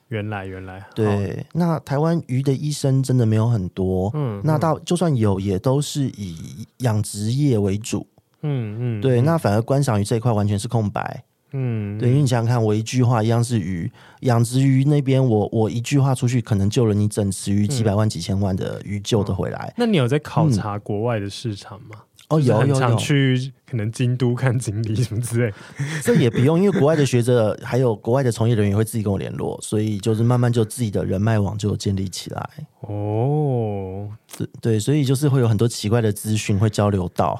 [0.09, 1.45] 原来原来，对。
[1.51, 8.07] 那台湾鱼的医生真的没有很多，嗯，那到就算有，也都是以养殖业为主，
[8.41, 9.21] 嗯嗯，对。
[9.21, 11.25] 那反而观赏鱼这一块完全是空白。
[11.59, 13.91] 嗯，对，因为你想想看，我一句话一样是鱼，
[14.21, 19.73] 养殖鱼那边，我我一句话出去，可能救了你整池鱼几百万、几千万的鱼救得回来。
[19.75, 22.03] 那你有在考察国外的市场吗？
[22.29, 25.53] 嗯哦，有有有，去可能京都看锦鲤什么之类，
[26.03, 32.49] 这也不用，因为国外的学者还有国外的从业人员会自己跟我联络，所以就是慢慢就自己的人脉网就建立起来。
[32.81, 37.39] 哦，对对，所以就是会有很多奇怪的资讯会交流到，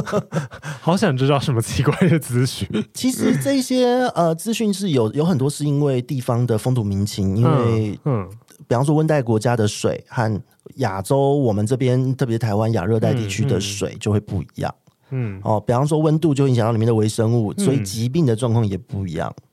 [0.82, 2.68] 好想知道什么奇怪的资讯。
[2.92, 8.28] 其实这些呃资讯是有有很多是因为地方的风土民情，因为嗯。
[8.28, 8.28] 嗯
[8.68, 10.40] 比方说，温带国家的水和
[10.80, 14.74] 亚洲我们这边，特别是台湾亚热带地区的水就会不一样。
[15.12, 19.34] 嗯，哦，比方说温度就影响到里面的微生物，所以疾病的状况也不一样。
[19.36, 19.49] 嗯，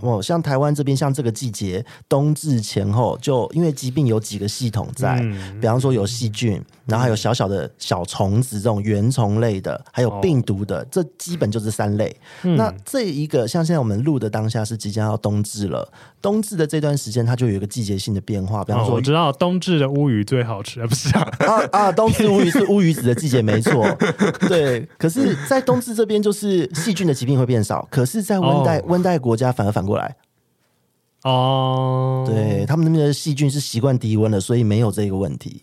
[0.00, 12.14] 哦，像台湾这边，像这个季节冬至前后，就因为疾病有几个系统在，嗯、比方说有细菌，然后还有小小的小虫子这种原虫类的，还有病毒的，哦、这基本就是三类。
[12.42, 15.90] 嗯、那这一个像现在我们录的当下是即将要冬至了，
[16.20, 21.22] 冬至的这段时间它就有一个季节性的变化，比方说、哦、我知道冬至的乌鱼最好吃，不是啊？
[21.46, 23.86] 啊啊，冬至乌鱼是乌鱼子的季节，没错。
[24.46, 29.43] 对，可是，在冬至这边就是细菌的疾病会变少，可是，在温带温带国家。
[29.52, 30.16] 反而反过来，
[31.22, 35.62] 哦，对，他们那边的细菌是习惯低温的，所以没有这个问题。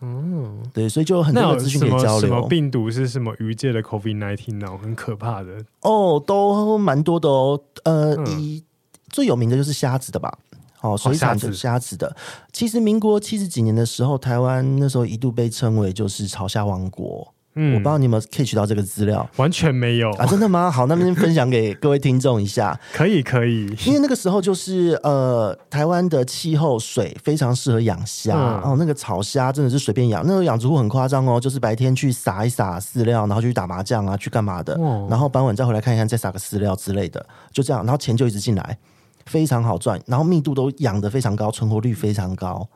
[0.00, 2.20] 嗯，对，所以就有很多的资讯可以交流。
[2.20, 4.66] 什么病毒是什么鱼界的 COVID nineteen 呢？
[4.82, 7.60] 很可怕的哦，都蛮多的哦。
[7.84, 8.62] 呃，以、嗯、
[9.10, 10.36] 最有名的就是虾子的吧？
[10.80, 12.16] 哦，水产的虾子的。
[12.52, 17.32] 其实民国七十几年的时候，台湾那时候一度被称为就是潮虾王国。
[17.54, 20.24] 嗯，我不知道你有没有 catch 到这个资料，完全没有啊！
[20.26, 20.70] 真的吗？
[20.72, 22.78] 好，那边分享给各位听众一下。
[22.92, 28.76] 可以，可以，因为那个时候就是呃，台湾的气候水非常适合养虾、嗯、哦。
[28.78, 38.78] 那个草虾真的是随便养，那个养殖户很夸张哦，就是白天去撒一撒饲料，然后去打麻将啊，去干嘛的，哦、然后傍晚再回来看一看，再撒个饲料之类的，就这样，然后钱就一直进来，
[39.26, 42.66] 非常好赚，然后密度都养的非常高，存活率非常高。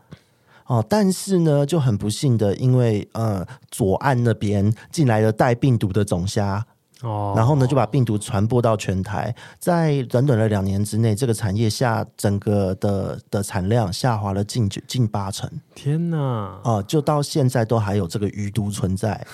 [0.66, 6.66] 哦，但是呢，就很不幸的，因为呃，左岸那边进来了带病毒的种虾，
[7.02, 15.48] 哦，然后呢，就把病毒传播到全台，在短短的两年之内，这个产业下整个的的产量下滑了近近八成。
[15.74, 16.16] 天哪！
[16.64, 19.24] 哦、呃，就到现在都还有这个余毒存在。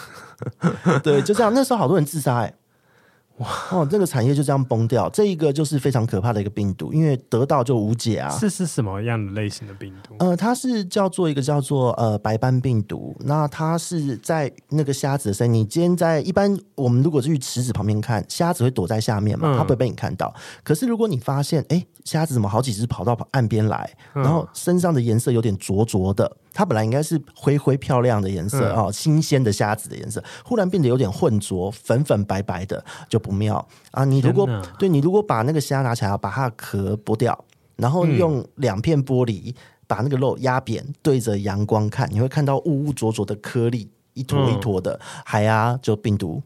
[1.03, 2.55] 对，就这样，那时候好多人自杀、欸，
[3.71, 5.09] 哦，这个产业就这样崩掉。
[5.11, 8.31] 这一个就是非常可怕的一个病毒，因为得到就无解啊。
[8.31, 10.15] 是是什么样的类型的病毒？
[10.19, 13.17] 呃，它是叫做一个叫做呃白斑病毒。
[13.21, 20.33] 那它是在那个虾子的身体，你今天在一般我们如果是去池子旁边看，虾子会躲在下面嘛，它不会被你看到。
[20.37, 26.31] 嗯、可是如果你发现，哎，虾子怎么好几只跑到岸边来，然后身上的颜色有点灼灼的。
[26.53, 28.85] 它本来应该是灰灰漂亮的颜色啊、嗯。
[28.85, 33.67] 哦，新鲜的虾子的颜色，忽然变得有点混浊，粉粉白白的就不妙。
[33.91, 34.05] 啊！
[34.05, 37.45] 你如果对你如果把那个虾拿起来，把它的壳剥掉，
[37.77, 39.55] 然后用两片玻璃
[39.87, 46.43] 把那个肉压扁，对着阳光看，你会看到污污浊浊的颗粒，一坨一坨的，海啊、嗯，就病毒，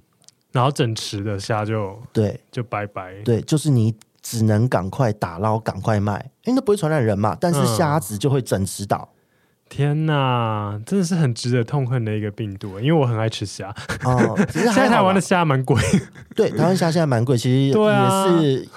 [0.53, 9.09] 然后整池的虾就对，就拜拜，对，就是你只能赶快打捞，赶快卖，因为那不会传染人嘛，但是虾子就会整池倒。
[9.68, 13.74] 天呐，真的是很值得痛恨的一个病毒，因为我很爱吃虾。
[14.05, 15.83] 哦，其实现在台湾的虾蛮贵。
[16.35, 18.68] 对，台湾虾现在蛮贵，其实也是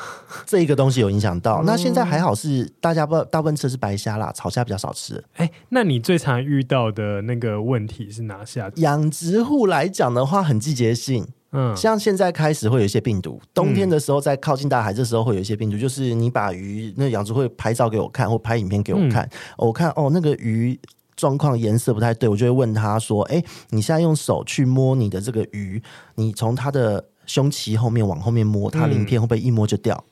[0.46, 1.54] 这一个东西有影响到。
[1.54, 5.24] 啊、那现在还好是大家不大部分吃的是白虾啦，草虾比较少吃。
[5.36, 8.72] 哎，那你最常遇到的那个问题是哪虾？
[8.76, 11.28] 养殖户来讲的话，很季节性。
[11.52, 20.80] 嗯，像现在开始会有一些病毒，冬天的时候在靠近大海，这时候会有一些病毒，嗯、就是你把鱼那养殖会拍照给我看，或拍影片给我看，嗯、我看哦那个鱼
[21.16, 25.82] 状况颜色不太对，我就会问他说，哎，你现在用手去摸你的这个鱼，
[26.16, 30.04] 你从它的胸鳍后面往后面摸，它鳞片会不会一摸就掉？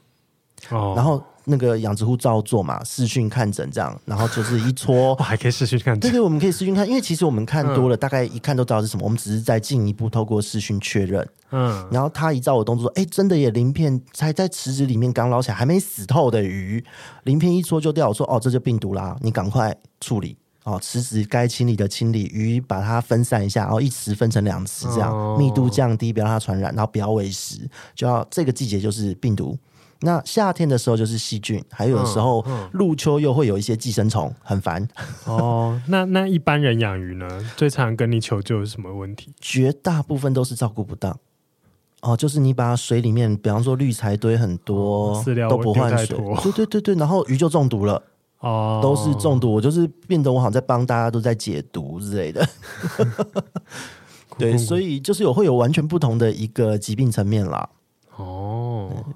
[0.69, 1.23] 哦、嗯，然后。
[1.49, 6.01] 那个养殖户照做嘛，视讯看诊这样，然后就是一搓， 还可以视讯看诊。
[6.01, 9.05] 对对，我们可以视讯看，因为其实我们看多了，嗯、大概一看都知道是什么。
[9.05, 11.25] 我们只是在进一步透过视讯确认。
[11.51, 16.83] 嗯，然后他一照我动作说，哎，真的耶，鳞片才在池子里面刚捞起来，还没死透的鱼，
[17.23, 18.09] 鳞片一搓就掉。
[18.09, 29.57] 我说，哦，这就病毒啦，你赶快处理哦，池子该清理的清理，鱼把它分散一下，然后一池分成两池，这样、哦、密度降低，不要让它传染，然后不要喂食，就要这个季节就是病毒。
[30.01, 34.87] 那夏天的时候就是细菌，还有的时候入秋又会有一些寄生虫，很烦。
[35.25, 39.33] 哦，那 那一般人养鱼呢，最常跟你求救是什么问题？
[39.39, 41.17] 绝大部分都是照顾不当。
[42.01, 48.01] 哦，就是你把水里面，比方说滤材堆很多，饲料都不换水，对对对对，然后鱼就中毒了。
[48.39, 52.47] 哦，都是中毒，我就是变得我好像在帮大家都在解毒之类的。
[54.37, 57.67] 对，所以就是有会有完全不同的一个疾病层面啦。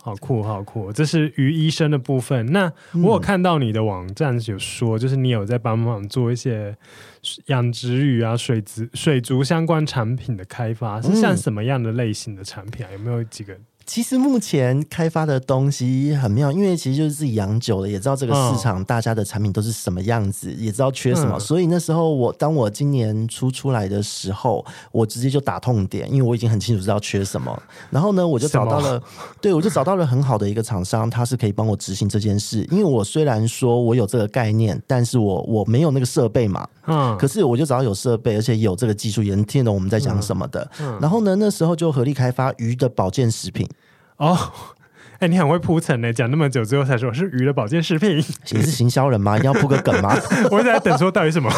[0.04, 0.92] 哦，好酷，好酷！
[0.92, 2.46] 这是于医生的部分。
[2.48, 6.76] 那我有看到你的网站有说，就是你有在帮忙做一些
[7.48, 12.90] 养殖鱼啊、水族、水族相关产品的开发，是像什么样的类型的产品啊？
[12.92, 13.56] 有没有几个？
[13.86, 21.38] 其实目前开发的东西很妙，因为其实就是自己养久了，也知道这个市场大家的产品都是什么样子，也知道缺什么。
[21.39, 27.62] 所以那时候我当我今年初出来的时候，我直接就打痛点，因为我已经很清楚知道缺什么。
[27.89, 29.02] 然后呢，我就找到了，
[29.41, 32.65] 对，我就找到了很好的一个厂商，他是可以帮我执行这件事。
[32.72, 36.65] 因为我虽然说我有这个概念，但是我我没有那个设备嘛。
[36.88, 37.17] 嗯。
[37.17, 40.70] 可是我就找到有设备，而且有这个技术，也能听懂我们在讲什么的。
[40.80, 40.98] 嗯。
[41.02, 43.67] 然后呢，那时候就合力开发鱼的保健食品。
[44.21, 44.38] 哦，
[45.17, 48.17] 哎，你很会铺陈呢，讲那么久，最后才说是鱼的保健食品。
[48.53, 49.38] 你是行销人吗？
[49.39, 50.15] 你要铺个梗吗？
[50.51, 51.49] 我一直在等，说到底什么？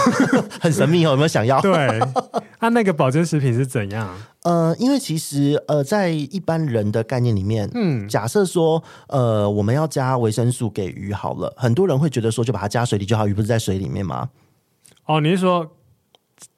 [0.61, 1.59] 很神秘哦，有没有想要？
[1.61, 1.99] 对，
[2.59, 4.09] 它、啊、那个保健食品是怎样？
[4.43, 14.29] 呃，因为其实呃，在一般人的概念里面，嗯，假设说呃，我们要加维生素给鱼好了，很多人会觉得说，就把它加水里就好，鱼不是在水里面吗？
[15.05, 15.69] 哦，你是说？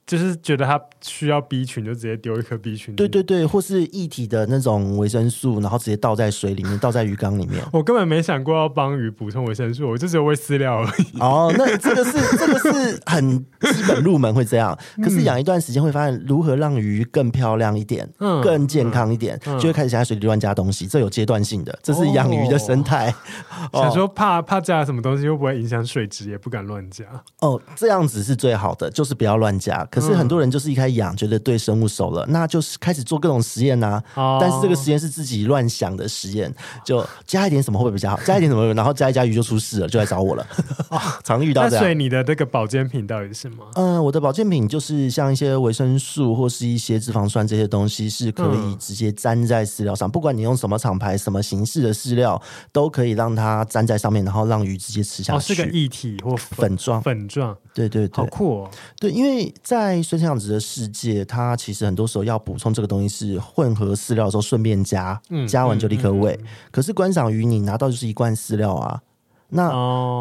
[0.07, 2.95] 就是觉得它需要 B 群，就直接丢一颗 B 群。
[2.95, 7.63] 对对对，或是液体的那种维生素，然后直接倒在水里面，倒在鱼缸里面。
[7.73, 11.19] 我根本没想过要帮鱼补充维生素，我就只有喂饲料而已。
[11.19, 20.85] 哦，那这个是 这个是很基本入门会这样，可是养一段时间会发现如何让鱼更漂亮一点，嗯，更健康一点，嗯嗯、就会开始想在水里乱加东西。
[20.85, 23.11] 这有阶段性的，这是养鱼的生态。
[23.73, 27.05] 哦、想说怕怕加什么东西会不会影响水质，也不敢乱加。
[27.39, 29.83] 哦，这样子是最好的，就是不要乱加。
[29.95, 34.21] 可是很多人就是一开始养，觉得对生物熟了，那就是开始做各种实验呐、啊。
[34.21, 36.53] 哦、但是这个实验是自己乱想的实验，
[36.83, 38.19] 就加一点什么会不会比较好？
[38.25, 40.45] 加一点什么，然后加一加鱼就出事了，就来找我了。
[40.89, 41.83] 哦、 常遇到这样。
[41.83, 43.65] 所以你的这个保健品到底是什么？
[43.75, 50.09] 嗯、呃，我的保健品就是像一些维生素或是一些脂肪酸这些东西，是可以直接粘在饲料上。
[50.09, 55.37] 嗯、不管你用什么厂牌、什么形式的饲料，都可以让它粘在上面，然后让鱼直接吃下去。
[55.37, 57.01] 哦，是个液体或粉状？
[57.01, 57.55] 粉状。
[57.73, 58.71] 对对对，好酷哦。
[58.97, 66.33] 对，因为在水产养殖的世界，它其实很多时候要补充这个东西是混合饲料的时候顺便加，嗯、加完就立刻喂。
[66.41, 69.01] 嗯嗯、可是观赏鱼，你拿到就是一罐饲料啊，
[69.49, 69.69] 那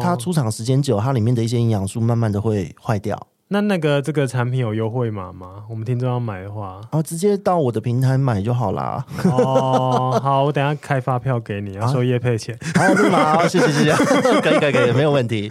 [0.01, 3.27] 它出厂时间久，它里面的一些营养素慢慢的会坏掉。
[3.49, 5.63] 那那个这个产品有优惠码吗？
[5.69, 9.05] 我们听众要买的话，哦，直接到我的平台买就好啦。
[9.23, 12.57] 哦，好，我等下开发票给你， 要收业配钱。
[12.73, 13.93] 好，这么好，谢谢谢谢，
[14.41, 15.47] 可以可以可以，没有问题。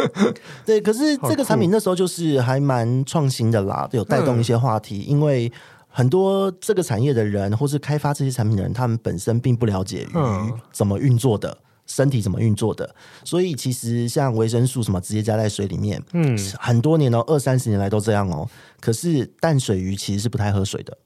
[0.66, 5.50] 对，可是这个产品那时候就是还蛮创新的啦，有带动一些话题，嗯、因为
[5.88, 11.56] 很多这个产业的人或是开发这些产品的人，他们本身并不了解鱼怎么运作的。
[11.92, 12.94] 身体怎么运作的？
[13.22, 18.48] 所以其实像维生素什么，直接加在水里面，嗯，很多年哦，二三十年来都这样哦。
[18.80, 20.96] 可是淡水鱼其实是不太喝水的。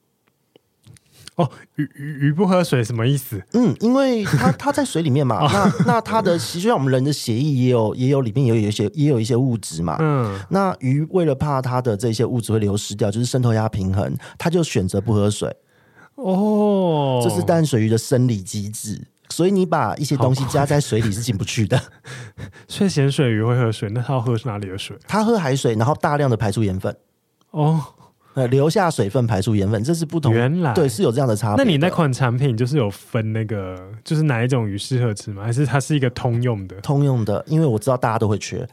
[1.34, 3.42] 哦，鱼鱼鱼不喝水什么意思？
[3.52, 15.54] 嗯，因为它 它在水里面嘛，那那它的其实就像我们人的血液也有也有里面也有一些也有一些物质嘛，嗯，那鱼为了怕它的这些物质会流失掉，就是渗透压平衡，它就选择不喝水。
[16.14, 19.06] 哦，这是淡水鱼的生理机制。
[19.28, 21.80] 所以你把一些东西加在水里是进不去的。
[22.68, 24.96] 所以咸水鱼会喝水，那它要喝哪里的水？
[25.06, 26.94] 它喝海水，然后大量的排出盐分。
[27.50, 27.82] 哦，
[28.34, 30.32] 呃留下水分，排出盐分，这是不同。
[30.32, 31.64] 原来对，是有这样的差别。
[31.64, 35.42] 那你那款产品就是有分那个，就是哪一种鱼适合吃吗？
[35.42, 36.76] 还是它是一个通用的？
[36.80, 38.66] 通用的，因为我知道大家都会缺。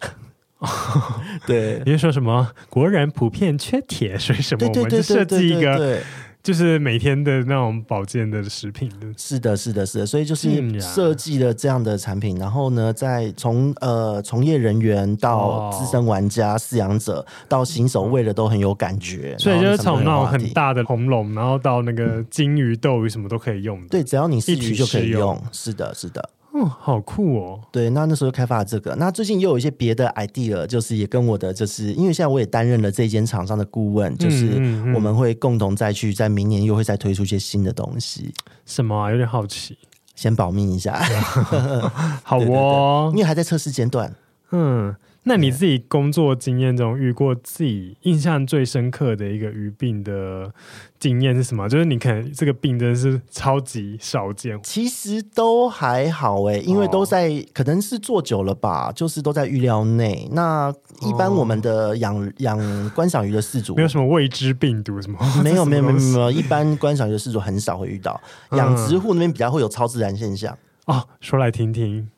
[1.46, 2.50] 对，你说什么？
[2.70, 4.68] 国人普遍缺铁，所以什么？
[4.68, 6.00] 我们就设计一个。
[6.44, 19.38] 就是每天的那种保健的食品的，是的，是的，是的，所以就是设计了这样的产品，然后呢，再从呃从业人员到资深玩家、饲养者到新手，喂的都很有感觉。
[19.40, 23.82] 所以就是从那种很大的红龙，然后到那个金鱼、斗鱼，什么都可以用。
[23.88, 25.42] 对，只要你是鱼就可以用。
[25.54, 26.30] 是的，是的。
[26.54, 27.60] 哦，好酷哦！
[27.72, 34.54] 对，那那时候开发了这个，那最近又有一些别的 idea，就是也跟我的，就是因为现在我也担任了这间厂商的顾问，就是
[34.94, 38.32] 我们会共同再去在明年又会再推出一些新的东西。
[38.68, 39.10] 什么啊？
[39.10, 39.76] 有点好奇，
[40.14, 41.02] 先保密一下。
[42.22, 44.14] 好哦，因为还在测试阶段。
[44.52, 44.96] 嗯。
[45.26, 50.54] 那你自己工作经验中遇过自己印象最深刻的一个鱼病的
[51.00, 51.70] 经验是什么？
[51.70, 54.60] 就是你可能这个病真的是超级少见。
[54.64, 60.28] 其实都还好哎，因为都在、哦、可能是做久了吧，就是都在预料内。
[60.34, 65.18] 那一般我们的养养、哦、观赏鱼的饲主，没有什么未知病毒什么？
[65.42, 68.20] 没有没有没有没有，一般观赏鱼的饲主很少会遇到。
[68.52, 72.10] 养殖户那边比较会有超自然现象哦，说来听听。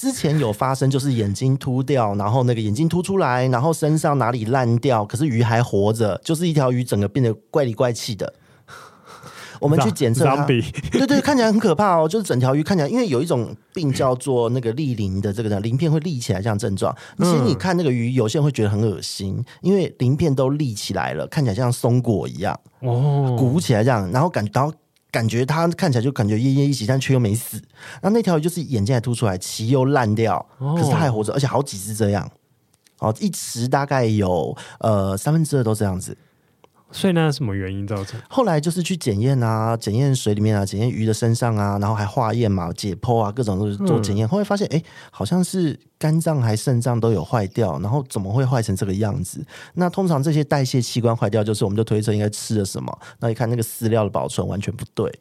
[0.00, 8.32] 之前有发生，就是眼睛凸掉，然后那个眼睛凸出来，然后身上哪里烂掉，可是鱼还活着，就是一条鱼整个变得怪里怪气的。
[9.60, 10.62] 我们去检测它，对
[11.06, 16.96] 对，看起来很可怕哦，就是整条鱼看起来，因为有一种病叫做那个立鳞的这个鳞片会立起来这样症状。
[17.18, 24.72] 其实你看那个鱼，有些人会觉得很恶心，因为鳞片都立起来了，看起来像松果一样哦，鼓起来这样，然后感觉到。
[25.10, 27.60] 感觉它看起来就感觉奄奄一息，但却又没死。
[28.02, 32.30] 那那条鱼就是眼睛还凸出来，鳍又烂掉，可是它还活着，而且好几只这样。
[32.98, 36.16] 哦，一池大概有呃三分之二都这样子。
[36.92, 38.20] 所以那是什么原因造成？
[38.28, 44.26] 后来就是去检验啊，检验水里面啊，检验鱼的身上啊，然后还化验嘛，解剖啊，各种都是做检验。
[44.26, 49.44] 嗯、后来发现，哎、欸，好像是肝脏还肾脏都有坏掉，然后怎么会坏成这个样子？
[49.74, 52.98] 那通常这些代谢器官坏掉，就是我们就推测应该吃了什么。
[53.20, 55.12] 那一看那个饲料的保存完全不对。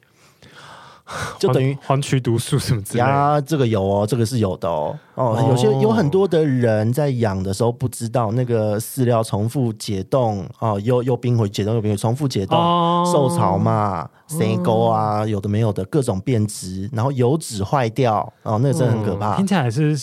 [1.39, 4.97] 就等于黄曲毒素什么之类的呀，这个有哦，这个是有的哦。
[5.16, 12.57] 哦，有些有很多的人在养的时候不知道那个饲料重复解冻哦，又又冰回解冻又冰回，重复解冻，
[13.05, 19.36] 受潮嘛，生沟啊，有的没有的各种变质，然后油脂坏掉哦，那个真的很可怕。
[19.36, 19.97] 听起来是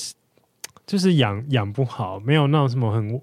[0.86, 3.20] 就是养养不好，没有那种什么很。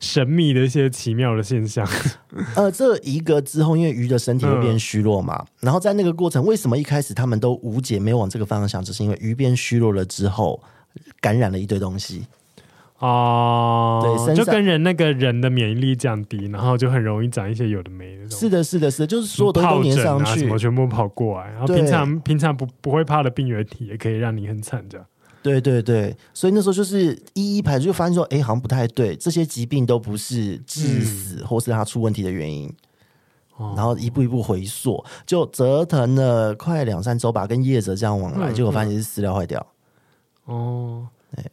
[0.00, 1.86] 神秘的一些奇妙的现象，
[2.56, 10.60] 呃，这一个之后，因为鱼的身体会变虚弱嘛，嗯、然后在那个过程，为什么一开始他们都无解，没有往这个方向想，只是因为鱼变虚弱了之后，
[11.20, 12.24] 感染了一堆东西。
[12.98, 18.30] 哦，对，就跟人那个人的免疫力降低，然后就很容易长一些有的没的。
[18.30, 25.06] 是的，是的，是的，就是所有东西都粘上去，什么全部跑过来，然后平常平常不不会怕的病原体也可以让你很惨这样。
[25.42, 32.72] 对对对，所以那时候就是一一排除，就发现说，哎，好像不太对，这些疾病都不是致死、嗯、或是他出问题的原因。
[33.56, 39.66] 哦、然后一步一步回溯，就折腾了快两三周吧，跟业者这样往来，嗯、结果发现是饲料坏掉。
[40.46, 41.44] 哦，对，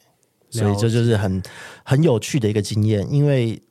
[0.50, 1.44] 所以这就是很
[1.84, 3.62] 很有趣的一个经验，因为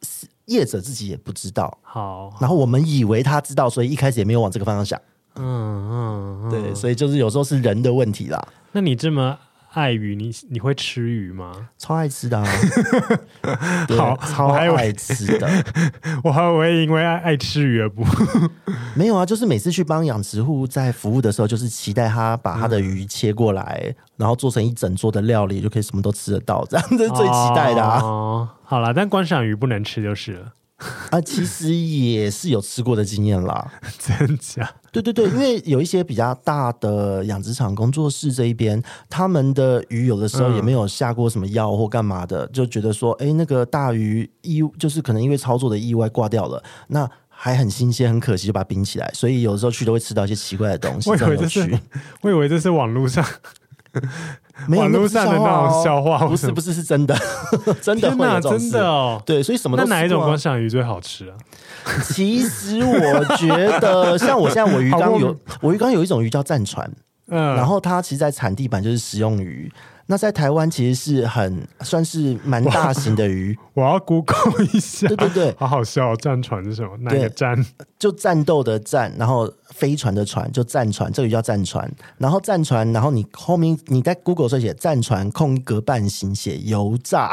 [0.45, 1.79] 业者自己也不知道。
[1.83, 5.01] 好，然后我们以为他知道，所以一开始也没有往这个方向想。
[5.37, 8.49] 嗯嗯，嗯嗯对，所以就是有时候是人的问题啦。
[8.73, 9.39] 那你这么。
[9.77, 11.68] 爱鱼，你你会吃鱼吗？
[11.77, 12.47] 超爱吃的啊！
[13.95, 15.47] 好，超爱吃的。
[16.24, 18.03] 我还以为因为爱爱吃鱼而不
[18.97, 28.01] 没有啊，就是每次去帮养殖户在服务的时候，就是期待他把他的鱼切过来，嗯、然后做成一整桌的料理，就可以什么都吃得到，这样这是最期待的啊。
[28.03, 30.53] 哦、好了，但观赏鱼不能吃就是了。
[31.11, 34.70] 啊，其实也是有吃过的经验啦， 真假？
[34.93, 51.09] 对对对，因为有一些比较大的养殖场工作室这一边，他们的鱼有的时候也没有下过什么药或干嘛的，嗯、就觉得说，哎，那个大鱼意就是可能因为操作的意外挂掉了，那还很新鲜，很可惜，就把它冰起来，所以有的时候去都会吃到一些奇怪的东西。
[51.09, 51.81] 我以为这是，
[52.20, 53.24] 我以为这是网络上。
[54.68, 57.16] 网络上的那种笑话，不是不是是真的，
[57.82, 59.22] 真的会有这种事，真的哦。
[59.26, 61.36] 对，所以什么都、啊、那哪一种观赏鱼最好吃啊？
[62.02, 63.48] 其实我觉
[63.80, 66.90] 得，像我现在我鱼缸有，我鱼缸有一种鱼叫战船，
[67.28, 69.70] 嗯，然后它其实，在产地版就是食用鱼。
[70.09, 75.09] 那在台湾其实是很算是蛮大型的鱼，我要 Google 一下。
[75.09, 76.16] 对对对，好好笑哦！
[76.16, 76.96] 战船是什么？
[76.98, 77.66] 哪个战？
[77.98, 81.12] 就战斗的战，然后飞船的船，就战船。
[81.12, 81.92] 这个鱼叫战船。
[82.18, 87.32] 然后战船，然后你后面你在 Google 上写战船空格半形写油炸。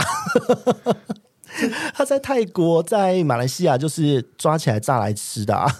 [1.94, 5.72] 他在泰国、在马来西亚就是抓起来炸来吃的啊。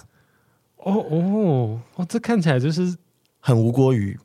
[0.76, 2.96] 哦哦哦，这看起来就是
[3.40, 4.16] 很无锅鱼，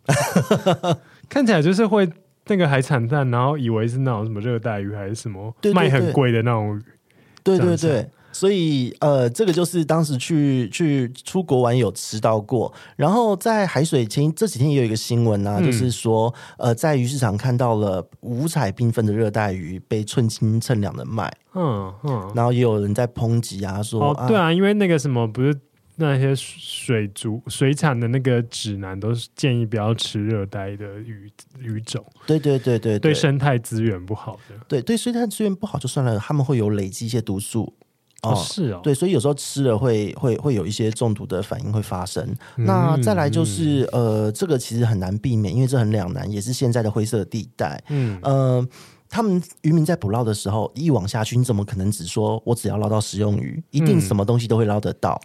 [1.28, 2.08] 看起来就是会。
[2.50, 6.82] 那个海产蛋，然后以为是那种什么热带鱼还是什么卖很贵的那种鱼，
[7.44, 25.56] 对对对，所以呃，这个就是当时去去出国玩有吃到过，然后在海水清这几天也有一个新闻啊，嗯、就是说呃，在鱼市场看到了五彩缤纷的热带鱼被寸斤称两的卖，嗯嗯，然后也有人在抨击啊说，哦，对啊，因为那个什么不是。
[26.00, 33.14] 那些水族水产的那个指南都是建议不要吃热带的鱼鱼种，对对对对，对。
[33.14, 37.74] 生态资源不好的，对对生态资源不好就算了，他们会有累积一些毒素。
[38.22, 42.26] 哦，是哦，对，所以有时候吃了会会会有一些中毒的反应会发生。
[42.58, 48.20] 嗯、那再来就是呃，这个其实很难避免，因为这很两难，也是现在的灰色地带，嗯。
[48.24, 48.68] 呃。
[49.10, 53.62] 他们渔民在捕捞的时候，一网下去，你怎么可能只说我只要捞到食用鱼？
[53.72, 55.20] 一定什么东西都会捞得到。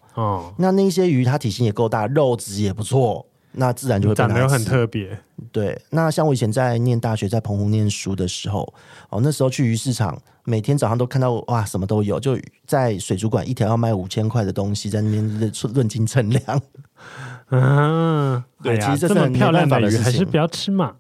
[0.57, 5.19] 那那些鱼它体型也够大，肉质也不错，那自然就会长得很特别。
[5.53, 8.73] 对，那像我以前在念大学，在澎湖念书的时候，
[9.11, 16.63] 哦，那时候去鱼市场，每天早上都看到哇，什么都有，就在水族馆一条要卖五千块的东西，在那边论斤称量。
[17.51, 20.93] 嗯，对，其实这是很漂亮的鱼，还是不要吃嘛。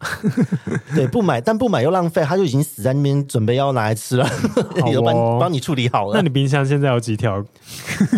[0.94, 4.26] 对，不买，但不买又浪费，它就已经死在那边，准备要拿来吃了。
[4.80, 6.12] 好哦， 帮帮你处理好了。
[6.14, 7.44] 那你冰箱现在有几条？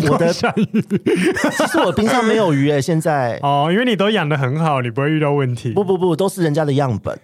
[0.09, 5.71] 我的其实我冰箱没有鱼诶，现在哦，因为你都养的很好，你不会遇到问题。
[5.71, 7.17] 不不不，都是人家的样本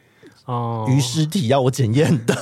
[0.45, 2.35] 哦，鱼尸体要我检验的。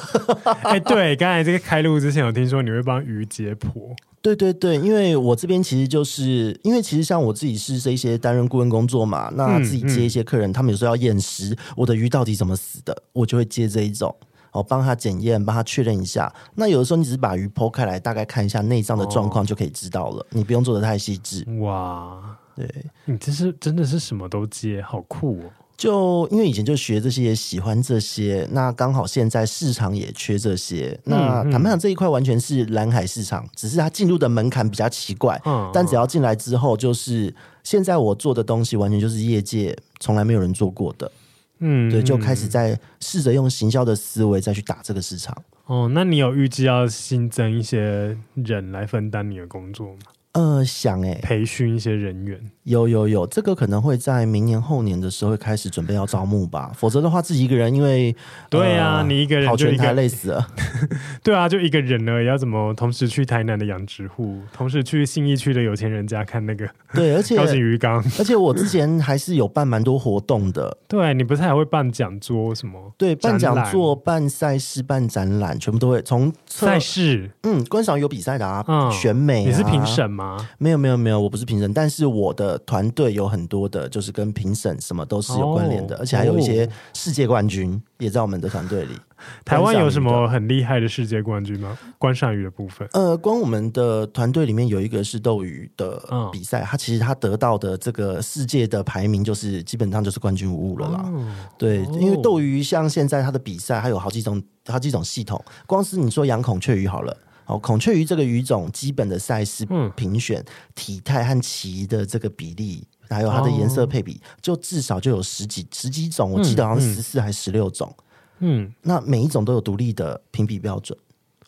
[0.64, 3.96] 哎，对，刚才这个开录之前，有听说你会帮鱼解剖。
[4.22, 14.16] 对对对，因为我这边其实就是因为其实像我自己是这些担任顾问工作嘛，那自己接一些客人，嗯嗯、他们有时候要验尸，我的鱼到底怎么死的，我就会接这一种，
[14.52, 16.32] 哦，帮他检验，帮他确认一下。
[16.54, 21.44] 那有的时候你只是把鱼剖开来，大概看一下内脏的状况就可以知道了，哦、你不用做的太细致。
[21.60, 22.70] 哇，对，
[23.06, 25.52] 你这是真的是什么都接，好酷哦。
[25.82, 30.96] 就因为以前就学这些，喜欢这些，那刚好现在市场也缺这些。
[31.06, 35.42] 嗯、那坦白讲，这一块完全是蓝海市场，只是它进入的门槛比较奇怪。
[35.44, 41.12] 嗯、但只要进来之后，就是现在我做的东西，完全就是业界从来没有人做过的。
[41.58, 45.36] 嗯，对，就开始在试着用行销的思维再去打这个市场。
[45.66, 50.02] 哦，那你有预计要新增一些人来分担你的工作吗？
[50.34, 56.72] 呃，想哎，培训一些人员，有有有，这个可能会在明年后年的时候会开始准备要招募吧。
[56.74, 58.16] 否则的话，自己一个人，因为
[58.50, 60.48] 对呀、啊，呃、你一个人就一个跑全台累死了。
[61.22, 66.66] 对啊，就一个人呢，要怎么同时去台南的养殖户，同时去信义区的有钱人家看那个？
[66.94, 70.78] 对，而且 高级鱼缸，而且我之前还是有办蛮多活动的。
[70.88, 72.94] 对，你不是还会办讲座什么？
[72.98, 77.32] 对，办讲座、办赛事、办展览，全部都会从赛事。
[77.44, 80.21] 嗯，观赏有比赛的啊，嗯、选美、啊，你是评审吗？
[80.58, 88.96] 没有没有没有，我不是评审，但是我的团队有很多的，就是跟评审什么都是有关联的，哦、而且还有一些世界冠军也在我们的团队里。
[89.46, 91.78] 台湾有什么很厉害的世界冠军吗？
[92.00, 92.88] 观赏鱼的部分？
[92.94, 96.02] 呃，光我们的团队里面有一个是斗鱼的
[96.32, 101.04] 比赛，他、哦、其实他得到的这个世界的排名就是基本上就是冠军无误了啦。
[101.06, 107.16] 哦、对，因为斗鱼像现在它的比赛它有好几种好几种系统，光是你说养孔雀鱼好了。
[107.52, 117.94] 哦，孔雀鱼这个鱼种基本的赛事评选、嗯、体态和鳍的这个比例，还有它的颜色配比，哦、就至少就有十几十几种，我记得好像十四还十六种。
[118.40, 120.98] 嗯，那每一种都有独立的评比标准。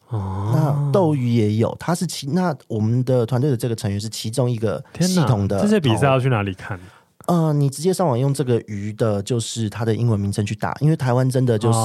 [0.09, 5.59] 哦，那斗鱼也有，它是其那我们的团队的这个成员是其中一个系统的。
[5.61, 6.79] 这些比赛要去哪里看？
[7.25, 11.79] 呃，你直接上网用这个鱼的，就是它的英文名称去打，因为台湾真的就是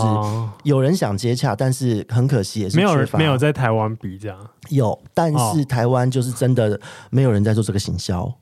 [0.64, 4.36] 有人想接洽，但是很可惜也是没有人没有在台湾比这样。
[4.70, 6.80] 有，但是台湾就是真的
[7.10, 8.32] 没有人在做这个行销，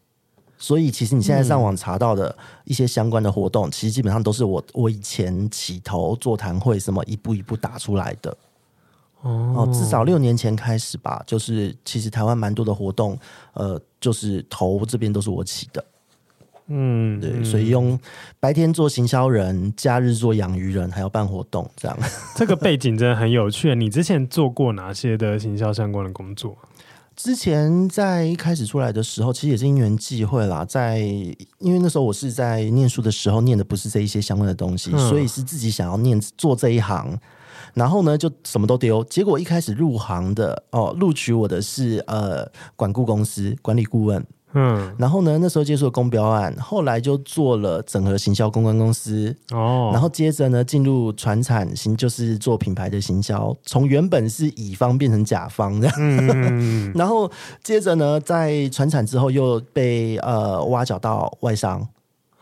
[0.57, 2.35] 所以其实你现在上网查到的
[2.65, 8.35] 一些相关的活动，其实基本上都是我我以前起头座谈会什么一步一步打出来的。
[9.21, 13.19] 哦，至少六年前开始吧，就是其实台湾蛮多的活动，
[13.55, 15.85] 呃，就是头这边都是我起的。
[16.69, 17.99] 嗯，对，所以用
[18.41, 21.97] 白天做行销人，假日做养鱼人，还要办活动，这样。
[22.35, 23.75] 这个背景真的很有趣。
[23.75, 26.57] 你之前做过哪些的行销相关的工作？
[27.15, 30.65] 之前在一开始出来的时候，其实也是因缘际会啦。
[30.67, 37.19] 在因为那时候我是在念书的时候念的不是这一些相关的东西，嗯、所以是自己想要念做这一行，
[37.73, 39.03] 然后呢就什么都丢。
[39.05, 44.23] 结果一开始入行的哦，录取我的是呃管顾公司管理顾问。
[44.57, 49.37] 嗯，然后呢，那时候接触了公标案，后来就做了整合行销公关公司。
[49.53, 57.31] 哦，然后接着呢进入传产行，就是做品牌的行销，从原本是乙方变成甲方这样，嗯、 然后
[57.63, 61.87] 接着呢在传产之后又被呃挖角到外商。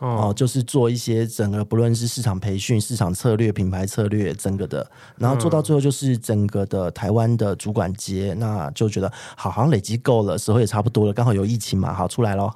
[0.05, 4.85] 哦，就是做一些整个不论是市场培训、市场策略、品牌策略，整个的，
[5.17, 12.55] 然后做到最后就是整个的台湾的主管阶，嗯、那就觉得好，好像累积够了，时候也差不多了，刚好有疫情嘛，好出来咯，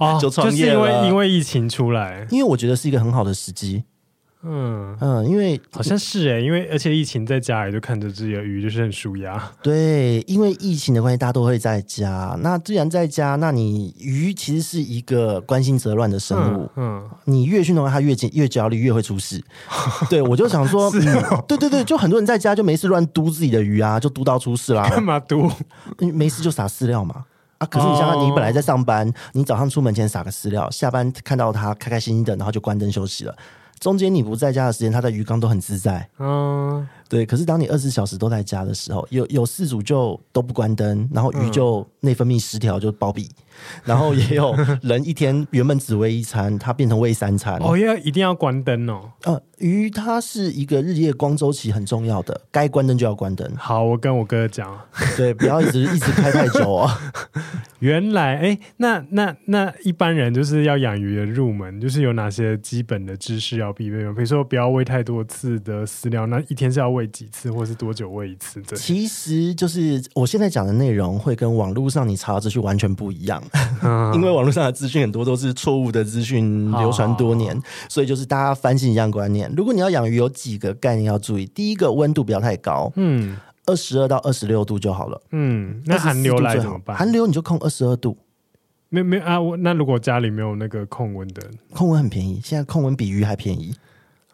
[0.00, 0.74] 哦、 就创业了。
[0.74, 3.84] 就是因为因为疫情出来，因为我觉得是一个很好的时机。
[4.42, 9.50] 嗯嗯，因为好像是哎、欸，因为而且疫情在家里就看着自己的鱼，就是很舒压。
[9.60, 12.38] 对，因为疫情的关系，大家都会在家。
[12.40, 16.70] 那既然在家，那你鱼其实是一个关心则乱的生物。
[16.76, 19.42] 嗯，嗯你越去弄它，越紧越焦虑，越会出事。
[20.08, 20.88] 对，我就想说，
[21.48, 24.88] 对对对，就很多人在家就没事乱嘟自己的鱼啊，就嘟到出事啦。
[24.88, 25.50] 干嘛嘟？
[25.98, 27.24] 没事就撒饲料嘛。
[27.58, 33.34] 啊，可是你想想，你本来在上班，你早上出门前撒个饲料，下班看到它开开心心的，然后就关灯休息了。
[33.80, 36.08] 中间你不在家的时间，他在鱼缸都很自在。
[36.18, 37.24] 嗯，对。
[37.24, 43.28] 可是当你二十四小时都在家的时候，有有饲主就都不关灯，然后鱼就内分泌失调就暴毙。
[43.84, 47.58] 然后也有人一天原本只喂一餐，它变成喂三餐。
[47.60, 49.00] 哦，要一定要关灯哦。
[49.24, 53.50] 呃，鱼它是一个日夜光周期很重要的，该关灯就要关灯。
[53.56, 54.78] 好，我跟我哥讲，
[55.16, 57.00] 对，不要一直一直开太久啊、
[57.34, 57.40] 哦。
[57.80, 64.12] 原来，哎，那那那一般人就是要养鱼的入门，就是有哪些基本的知识要必备吗？
[64.14, 68.60] 比如说不要喂太多次的饲料，那一天是要喂几次，或是多久喂一次？
[68.62, 73.42] 对，其实就是我现在讲的内容会跟网络上你查的资讯完全不一样。
[74.14, 77.56] 因为网络上的资讯很多都是错误的资讯，流传多年，
[77.88, 79.52] 所以就是大家翻新一样观念。
[79.56, 81.46] 如果你要养鱼，有几个概念要注意。
[81.46, 83.36] 第一个，温度不要太高，嗯，
[83.68, 85.20] 二十二到二十六度就好了。
[85.30, 86.96] 嗯，那寒流来怎么办？
[86.96, 88.16] 寒流你就控二十二度。
[88.88, 91.42] 没没啊，我那如果家里没有那个控温的，
[91.74, 93.74] 控温很便宜，现在控温比鱼还便宜。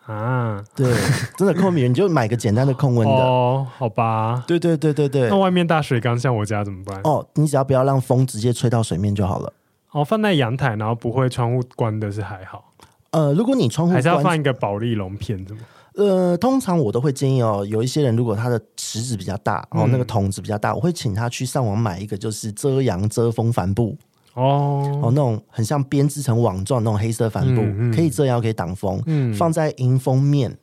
[0.07, 0.95] 啊，对，
[1.37, 4.45] 真的控温，你就买个简单的控温的哦，好吧？
[4.47, 5.29] 对对对对对。
[5.29, 7.01] 那外面大水缸像我家怎么办？
[7.03, 9.53] 哦，你只要不要让风直接吹到水面就好了。
[9.91, 12.73] 哦，放在阳台，然后不会窗户关的是还好。
[13.11, 15.63] 呃，如果你窗户还是要放一个保丽龙片，怎么？
[15.95, 23.97] 呃，通常我都会建议哦，有一些人如果他的池子比较大，然哦，那个桶子比较大，嗯、我会请他去上网买一个就是遮阳遮风帆布。
[24.35, 25.01] 哦。
[25.03, 30.57] 哦，那种很像编织成网状那种黑色帆布，嗯嗯、可以遮阳可以挡风，嗯、放在迎风面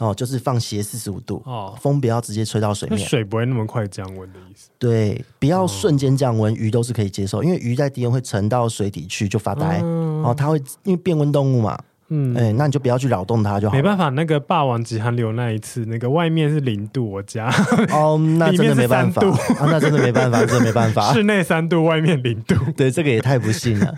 [0.00, 4.68] 哦，就是放斜四十五度哦，风不要直接吹到水面，水不会那么快降温的意思。
[4.78, 11.78] 对，不要瞬间降温，鱼都是可以接受，因为鱼在低温会沉到水底去就发呆，嗯、哦，它会因为变温动物嘛。
[12.08, 13.74] 嗯，哎、欸，那你就不要去扰动它就好。
[13.74, 17.50] 没办法，那个霸王级寒流那一次，那个外面是零度，我家
[17.90, 21.12] 哦， 那真的没办法啊，那真的没办法，真的没办法。
[21.14, 23.94] 室内三度，外面零度， 对，这个也太不幸了。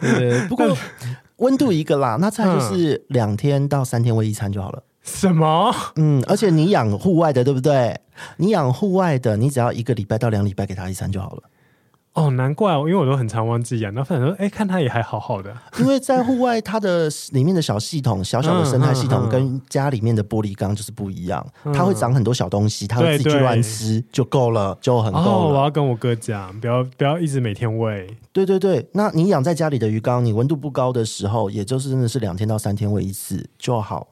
[0.00, 0.76] 对，不过
[1.36, 4.82] 温度一个啦，那再就是两天到三天喂一餐就好了。
[5.02, 5.74] 什么？
[5.96, 7.98] 嗯，而且你养户外的，对不对？
[8.36, 11.42] 你养户外的，你只要一个礼拜到两礼拜给他一餐就好了。
[12.14, 13.92] 哦，难怪哦，因为我都很常忘记养。
[13.94, 15.50] 那反正说，哎，看它也还好好的。
[15.78, 21.42] 因为在户外，它的里面的小系统、小小的生态系统，跟家里面的玻璃缸就是不一样。
[21.64, 25.24] 嗯、它会长很多小东西，它会自己去乱吃就够了，就很够了。
[25.26, 28.06] 哦，我要跟我哥讲，不要不要一直每天喂。
[28.30, 34.08] 对对对，那你养在家里的鱼缸，你温度不高的时候，也就是真的是两天到三天喂一次就好。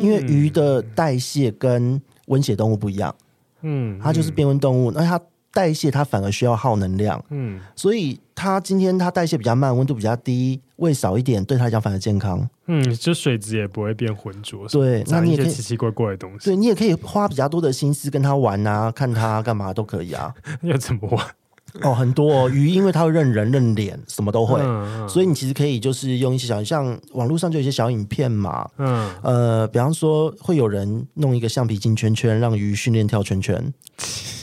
[0.00, 3.14] 因为鱼的代谢跟温血动物不一样，
[3.60, 5.20] 嗯，它就是变温动物，那它。
[5.54, 12.46] 代谢它反而需要耗能量，嗯，所以它今天它代谢比较慢，温度比较低，喂少一点，对它来讲反而健康。
[12.66, 14.66] 嗯，就水质也不会变浑浊。
[14.68, 16.46] 对，那你也可以奇奇怪怪的东西。
[16.46, 20.34] 对，你也可以花比较多的心思跟它玩啊，看它干嘛都可以啊。
[20.62, 21.24] 要怎么玩？
[21.82, 33.74] 哦，很多哦，鱼，因为它会认人认脸，什么都会，嗯嗯、所以你其实可以就是用一些小，像网络上就有一些小影片嘛，嗯，呃，比方说会有人弄一个橡皮筋圈圈，让鱼训练跳圈圈，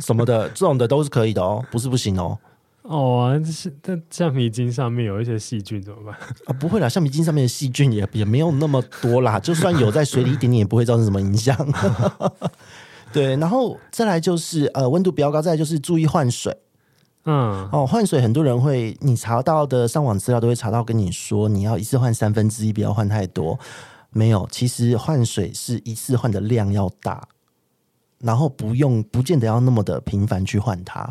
[0.00, 2.38] 什么的， 这种的都是可以的哦，不是不行哦。
[2.82, 6.14] 哦，啊，这是但橡皮筋上面有一些细菌怎么办？
[6.46, 11.56] 啊，不会啦，橡皮筋上面的细菌也也没有那么多啦，就算有在水里一点点，也不会造成什么影响。
[13.12, 16.56] 对，然后再来就是呃，温度比较高，再来就是注意换水。
[17.26, 23.58] 嗯，哦，换水很多人会，你查到的上网资料都会查到，跟你说你要一次换三分之一，不要换太多。
[24.10, 27.28] 没有，其实换水是一次换的量要大，
[28.22, 31.08] 然后不用，不见得要那么的频繁去换它。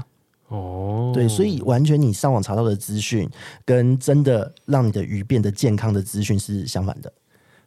[0.47, 3.29] 哦，对，所以完全你上网查到的资讯，
[3.65, 7.11] 跟真的让你的鱼变得健康的资讯是相反的。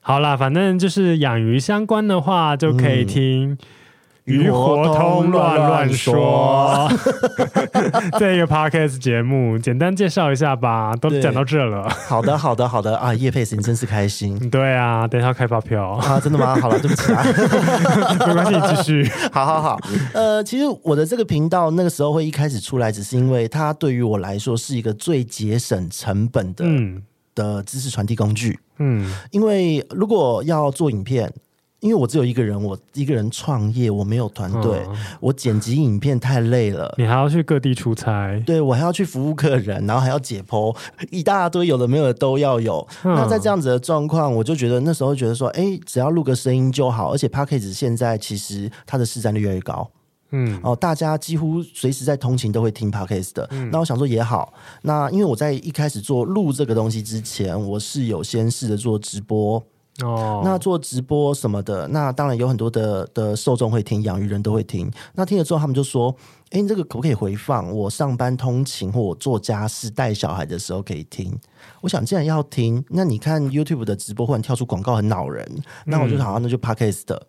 [0.01, 3.53] 好啦，反正就是养鱼相关的话，就可以听。
[3.53, 3.59] 嗯
[4.25, 6.89] 鱼活通乱乱说，
[8.21, 11.89] 这一个 podcast 节目简单介绍一下吧，都讲到这了。
[12.07, 13.13] 好的，好的，好的啊！
[13.15, 14.39] 叶佩斯你真是开心。
[14.49, 16.21] 对啊，等一下开发票啊！
[16.21, 16.55] 真的吗？
[16.61, 17.25] 好了，对不起啊，
[18.27, 19.11] 没关系，你继续。
[19.33, 19.81] 好好好，
[20.15, 27.03] 呃，其实我的这个频道那个时候会一开始出来，只是因为它对于我来说是一个最节省成本的、嗯、
[27.35, 28.61] 的知识传递工具。
[28.79, 31.33] 嗯，因为如果要做影片。
[31.83, 36.95] 因为我只有一个人，我一个人创业，我没有团队，嗯、我剪辑影片太累了。
[36.97, 40.75] 你还要去各地出差，对，我还要去服务客人，然后还要解剖，
[41.11, 42.87] 一大堆有的没有的都要有。
[43.03, 47.13] 嗯、那在这样子的状况，我就觉得那时候觉得说，哎，只要录个声音就好。
[47.13, 49.91] 而且 Podcast 现在其实它的市占率越来越高，
[50.31, 53.49] 嗯，哦，大家几乎随时在通勤都会听 Podcast 的。
[53.51, 59.61] 嗯、那我想说也好，那因为我在一开始做录这个东西之前，我是有先试着做直播。
[60.01, 64.91] 哦，那做直播什么的，那当然有很多的的受众会听，养鱼人都会听。
[65.15, 66.13] 那听了之后，他们就说
[66.51, 67.71] ：“哎、欸，这个可不可以回放？
[67.71, 71.39] 我上班通勤或我做家事带小孩的时候可以听。”
[71.83, 75.47] 我想，既然要听，那你看 YouTube 的直播忽然跳出广告很恼人，
[75.85, 77.27] 那我就好，那就 Podcast 的。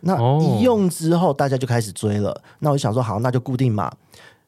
[0.00, 2.42] 那一用之后，大家就开始追了。
[2.60, 3.92] 那我就想说，好，那就固定嘛，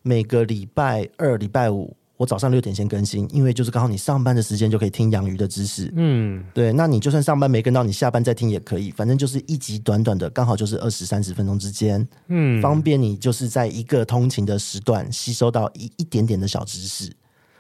[0.01, 1.95] 每个礼拜二、礼拜五。
[2.17, 5.93] 我早上六点先更新，因为就是刚好你上班的时间就可以听养鱼的知识。
[5.97, 17.13] 嗯，对，那你就算上班没跟到，你下班再听也可以，反正就是一集短短的，刚好就是二十三十分钟之间，嗯，方便你就是在一个通勤的时段吸收到一一点点的小知识。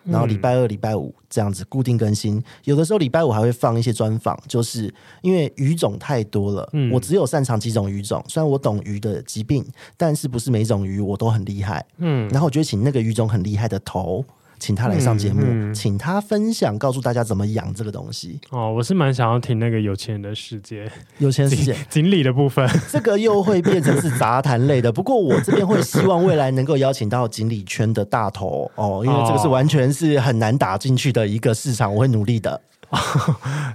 [0.05, 4.93] 然后礼拜二、礼拜五这样子固定更新，有的时候礼拜五还会放一些专访，就是
[5.23, 8.23] 因为鱼种太多了，嗯，我只有擅长几种鱼种。
[8.29, 9.65] 虽然我懂鱼的疾病，
[9.97, 12.29] 但是不是每种鱼我都很厉害，嗯。
[12.29, 14.23] 然后我就请那个鱼种很厉害的头。
[14.65, 18.41] 请他来上节目，嗯嗯、请他分享，告诉大家怎么养这个东西。
[18.49, 24.91] 哦，我是蛮想要听那个有钱人的世界，有钱世界 锦鲤的部分， 这个又会变成是杂谈类的。
[24.91, 32.59] 不过我这边会希望未来能够邀请到锦鲤圈的大头哦，因为这个是完全是很难打进去的一个市场，我会努力的。
[32.89, 32.99] 哦、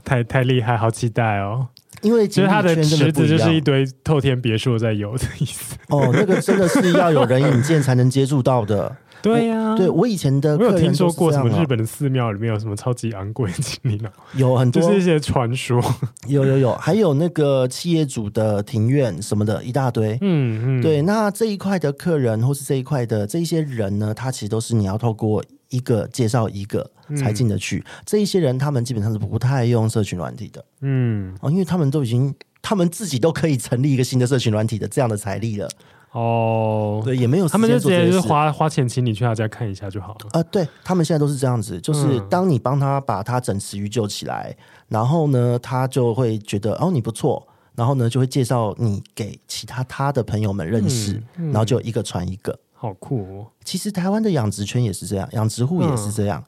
[0.03, 1.67] 太太厉害，好期待哦！
[2.01, 5.75] 因为其实他的池子就是一堆透天别墅在游的意思。
[5.89, 8.95] 哦，那个真的是要有人引荐才能接触到的。
[9.21, 14.09] 对呀、啊，对我以前的我有听说过什么日本的寺庙里面有什么超级昂贵的锦鲤呢？
[14.35, 15.81] 有很多，就是一些传说。
[16.27, 20.17] 有有有，还有那个企业主的庭院什么的，一大堆。
[20.21, 27.77] 嗯嗯，对，那这一块的客人或是这一块的这一些人呢，他其实都是你要透过一个介绍一个才进得去。
[27.77, 30.63] 嗯、这一些人他们基本上是不太用社群软体的。
[30.81, 35.69] 嗯，哦，因为他们都已经，他们自己都可以成立一个新的社群软体的这样的财力了。
[36.11, 40.25] 哦，对，也没有，他们就直接就是花花钱请你去他家看一下就好了。
[40.31, 53.45] 啊、呃，对，他们现在都是这样子，就是当你帮他把他整池鱼救起来，嗯、然后呢，他就会觉得哦你不错，然后呢就会介绍你给其他他的朋友们认识，嗯嗯、然后就一个传一个，好酷哦。
[53.63, 56.43] 其实台湾的养殖圈也是这样，养殖户也是这样。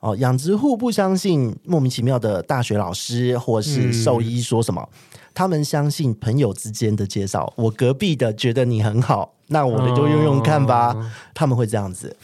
[0.00, 4.80] 嗯、哦，养殖户不相信莫名其妙的大学老师或是兽医说什么。
[4.82, 10.94] 嗯他们相信朋友之间的介绍，我隔壁的觉得你很好，那我们就用用看吧。
[10.94, 12.16] 哦、他们会这样子，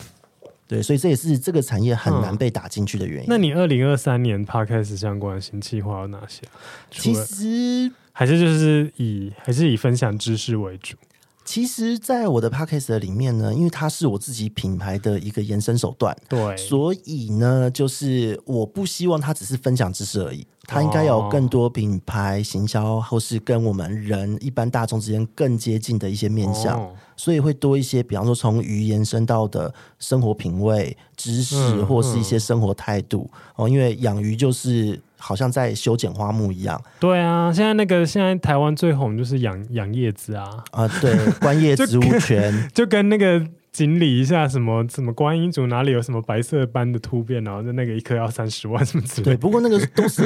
[0.69, 3.25] 对，所以这也是这个产业很难被打进去的原因。
[3.25, 6.43] 嗯、那你二零二三年 Podcast 相关的新计划有哪些？
[6.91, 10.97] 其实还是就是以还是以分享知识为主。
[11.43, 20.47] 其实，在我的 Podcast 里面呢，因为它是我自己品牌的一个延伸手段，对，所以呢，就是我不希望它只是分享知识而已。
[20.71, 33.69] 它应该有更多品牌行销，或是跟我们人一般大众之间更接近的一些面向，哦、所以会多一些，比方说从鱼延伸到的生活品味、知识，嗯、或是一些生活态度哦。
[33.69, 36.81] 因为养鱼就是好像在修剪花木一样。
[37.01, 43.45] 对啊，现在那个现在台湾最红就是养养叶子啊啊，对，观叶植物 权就， 就跟那个。
[43.81, 49.25] 锦鲤一下什么什么观音竹哪里有什么白色斑的突变，然后就那个一颗要三十万什么之类。
[49.25, 50.23] 对，不过那个都是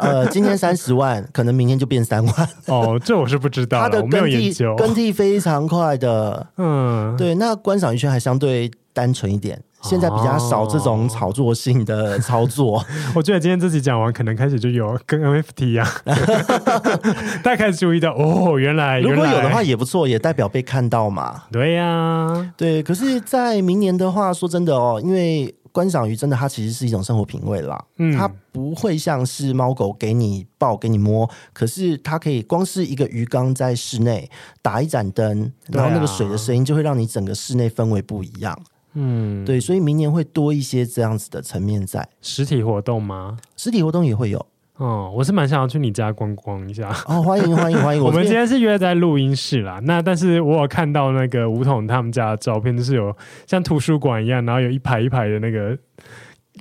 [0.00, 2.48] 呃，今天三十万，可能明天就变三万。
[2.64, 6.46] 哦， 这我是不知道，它的更替更替非常快的。
[6.56, 9.62] 嗯，对，那观赏鱼圈还相对单纯一点。
[9.84, 12.78] 现在比较少这种炒作性的操作。
[12.78, 15.86] 哦、 我觉得今天这集讲完，可能开始就有跟 NFT 一样，
[17.44, 21.44] 大家开始注意到哦，原来如果有的话也不错，也代表被看到嘛。
[21.52, 22.82] 对呀、啊，对。
[22.82, 34.30] 可是，在明年的话，说真的哦，因为观赏鱼真的它其实是一种生活品味啦，嗯，它不会像是猫狗给你抱给你摸，可是它可以光是一个鱼缸在室内
[34.62, 38.56] 打一盏灯，然后那个水的声音就会让你整个室内氛围不一样。
[38.94, 43.36] 嗯，对，所以明年会多一些这样子的层面在实体活动吗？
[43.56, 44.46] 实体活动也会有。
[44.76, 46.88] 哦，我是蛮想要去你家逛逛一下。
[47.06, 48.02] 哦，欢迎欢迎欢迎！
[48.04, 49.80] 我们今天是约在录音室啦。
[49.84, 53.16] 那但是我有看到那个吴桐他们家的照片，就是有
[53.46, 55.78] 像图书馆一样，然后有一排一排的那个。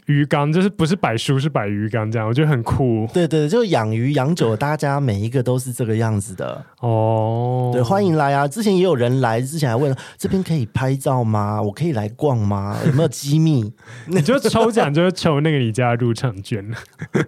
[0.08, 3.08] 鱼缸就是不是摆书，是摆鱼缸这样，我觉得很酷。
[3.14, 7.70] 对对，就养鱼养久了，大家每一个都是这个样子的哦。
[7.72, 8.48] 对，欢迎来啊！
[8.48, 11.62] 之前也有人来，之前还问这边可以拍照吗？
[11.62, 12.78] 我可以来逛吗？
[12.86, 13.72] 有没有机密？
[14.08, 16.66] 你就抽奖，就是抽那个你家入场券。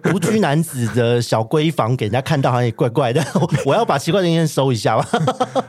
[0.02, 3.24] 独居男子的小闺房给人家看到，好像也怪怪的。
[3.64, 5.06] 我要把奇怪的东西收一下吧。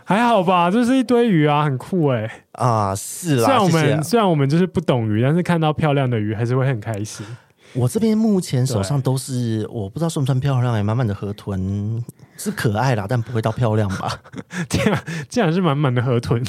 [0.03, 2.43] 还好吧，就是一堆鱼啊，很酷哎。
[2.57, 3.45] 啊，是啦。
[3.45, 7.25] 虽然我们虽然我们就是不懂鱼，但是看到漂亮的鱼还是会很开心。
[7.73, 12.03] 我这边目前手上都是，我不知道算不算漂亮，也满满的河豚，
[12.37, 14.19] 是可爱啦，但不会到漂亮吧？
[14.69, 14.99] 这样
[15.29, 16.43] 这样是满满的河豚。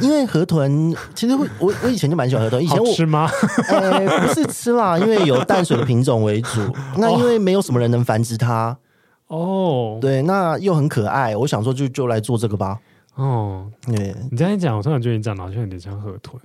[0.00, 2.62] 因为河豚其实会，我我以前就蛮喜欢河豚。
[2.62, 3.28] 以前我吃吗？
[3.68, 6.60] 呃，不是吃啦，因为有淡水的品种为主。
[6.96, 8.78] 那因为没有什么人能繁殖它。
[9.26, 12.78] 哦，对，那又很可爱，我想说就就来做这个吧。
[13.18, 16.40] 哦，对，你这样一讲，我突然觉得你长得好像有点像河豚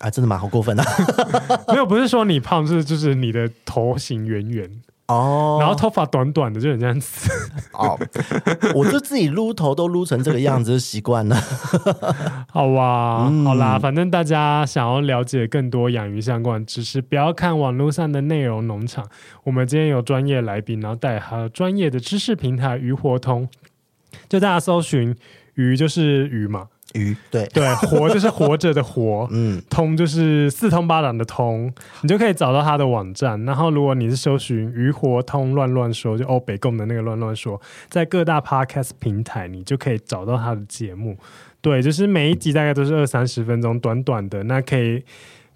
[0.00, 0.10] 啊！
[0.10, 0.36] 真的吗？
[0.36, 0.84] 好过分啊！
[1.68, 4.70] 没有，不是说你胖，是就是你的头型圆圆
[5.06, 7.30] 哦，然后头发短短的，就很这样子
[7.72, 7.98] 哦。
[8.74, 11.36] 我就自己撸头都撸成这个样子，就习惯了。
[12.50, 19.08] 好哇，嗯、好啦，反正大家想要了解更多养鱼相关的知识，不要看网络上的内容农场。
[19.44, 23.48] 我们今天有专业来宾，然后带还有专业的知识平台鱼活通，
[24.28, 25.16] 就大家搜寻。
[25.54, 33.42] 鱼就是鱼嘛，鱼对对，活就是活着的活， 嗯，通就是四通八达的通，你就可以找到他的网站。
[33.44, 41.16] 然后，如果你是搜寻“鱼活通乱乱说”，就欧北共的那个乱乱说，在各大 podcast 平台，你就可以找到他的节目。
[41.60, 45.02] 对，就是每一集大概都是二三十分钟，短短的，那可以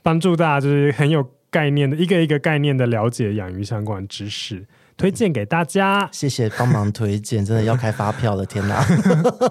[0.02, 4.64] 帮助大家就是很有概念的，一个一个概念的了解养鱼相关知识。
[4.98, 8.84] 推荐给大家，谢谢帮忙推荐，真的要开发票了，天哪！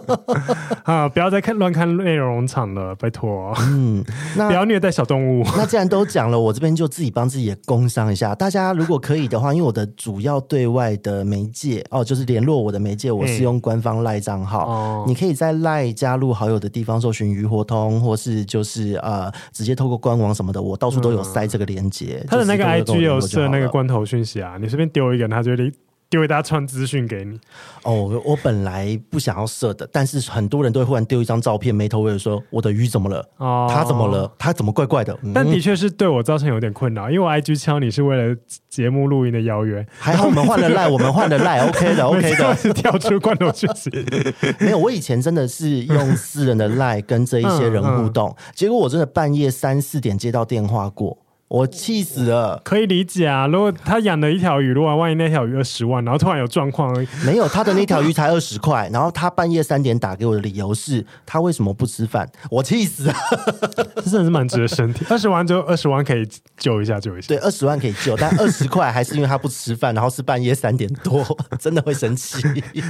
[0.83, 3.53] 啊，不要再看乱看内容场了，拜托。
[3.61, 4.03] 嗯，
[4.35, 5.45] 那不要虐待小动物。
[5.55, 8.35] 那既然都讲了，我这边就自己帮自己也工商一下。
[8.35, 14.67] 大家如果可以的话，因为我的主要对外的媒介哦，就是联络我的媒介，我是用官方赖账号。
[14.67, 22.21] 哦，你可以在赖加入好友的地方搜寻鱼活通，或是就是呃，直接透过官网什么的，我到处都有塞这个链接。
[22.27, 25.36] 他的那个 IG 有设那个罐头讯息啊，你随便丢一个。
[25.37, 25.71] 他就会
[26.09, 27.37] 丢一大串资讯给你。
[27.83, 33.29] 哦，我本来不想要设的，但是很多人都会忽然丢一张照片，没头尾说我的鱼怎么了？
[33.35, 34.31] 哦，他怎么了？
[34.39, 35.13] 他怎么怪怪的？
[35.21, 38.33] 嗯、但的确是对我造成有点困扰，因为我 IG 敲你是为了
[38.69, 39.85] 节目录音的邀约。
[39.99, 42.55] 还好我们换了赖， 我们换了赖，OK 的， OK 的。
[42.55, 43.89] 是跳出罐头讯息。
[44.63, 51.17] 没有，我以前真的是用私人的赖跟这一些人互动，嗯嗯、结果我真的半夜三四点接到电话过。
[51.49, 53.47] 我气死了，可以理解啊。
[53.47, 56.93] 如果他养了一条鱼，如果万一那条鱼二十万，然后突然有状况，
[57.25, 62.29] 没有他的那条鱼才二十块，然后他半夜三点打给我的理由是他为什么不吃饭？
[62.51, 63.13] 我气死了，
[63.95, 65.05] 这真的是蛮值得身体。
[65.09, 66.27] 二十万就二十万可以
[66.57, 67.29] 救一下，救一下。
[67.29, 71.25] 对，二十万可以救，但二十块还是因为他不吃饭，然后是半夜三点多，
[71.57, 72.41] 真的会生气，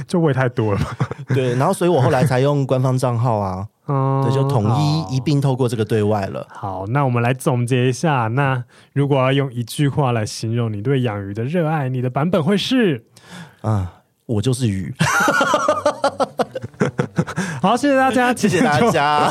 [0.08, 0.80] 就喂太多了。
[1.28, 3.68] 对，然后所以我后来才用官方账号啊。
[3.88, 6.46] 嗯，对，就统一一并透过这个对外了。
[6.50, 8.28] 好，那我们来总结一下。
[8.28, 8.62] 那
[8.92, 13.02] 如果要用一句话来形容你对养鱼的热爱，你的版本会是？
[13.62, 13.92] 啊，
[14.26, 14.94] 我就是鱼。
[17.60, 19.30] 好，谢谢大家， 谢谢大家。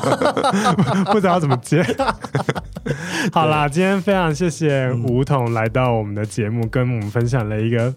[1.11, 1.85] 不知道怎么接。
[3.31, 7.93] 好啦，今天非常谢谢吴桐来到我们的节目，跟我们分享了一个，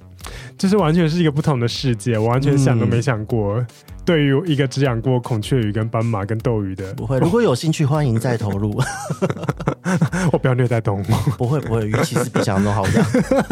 [0.59, 3.55] 就是完全是一个不同的世界，我完全想都没想过。
[3.59, 3.67] 嗯
[4.05, 7.19] 对于一个只养过孔雀鱼、跟斑马、跟斗鱼的，不会。
[7.19, 8.77] 如果有兴趣，欢迎再投入。
[10.33, 11.05] 我不要虐待动物。
[11.37, 13.05] 不会不会，鱼其实比想像中好养。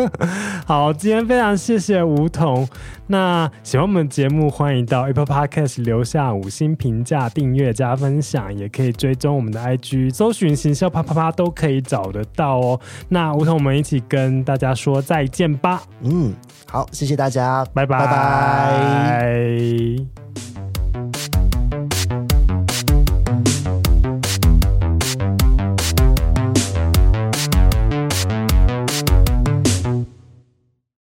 [0.66, 2.68] 好，今天非常谢谢吴桐。
[3.06, 12.80] 那喜欢我们节目，欢迎到 Apple Podcast 留下五星评价、订阅加分享，也可以追踪我们的 IG，搜寻行销啪啪啪都可以找得到哦。
[13.08, 15.82] 那吴桐，我们一起跟大家说再见吧。
[16.02, 16.34] 嗯，
[16.70, 17.98] 好谢谢大家拜拜。
[17.98, 19.18] 拜拜。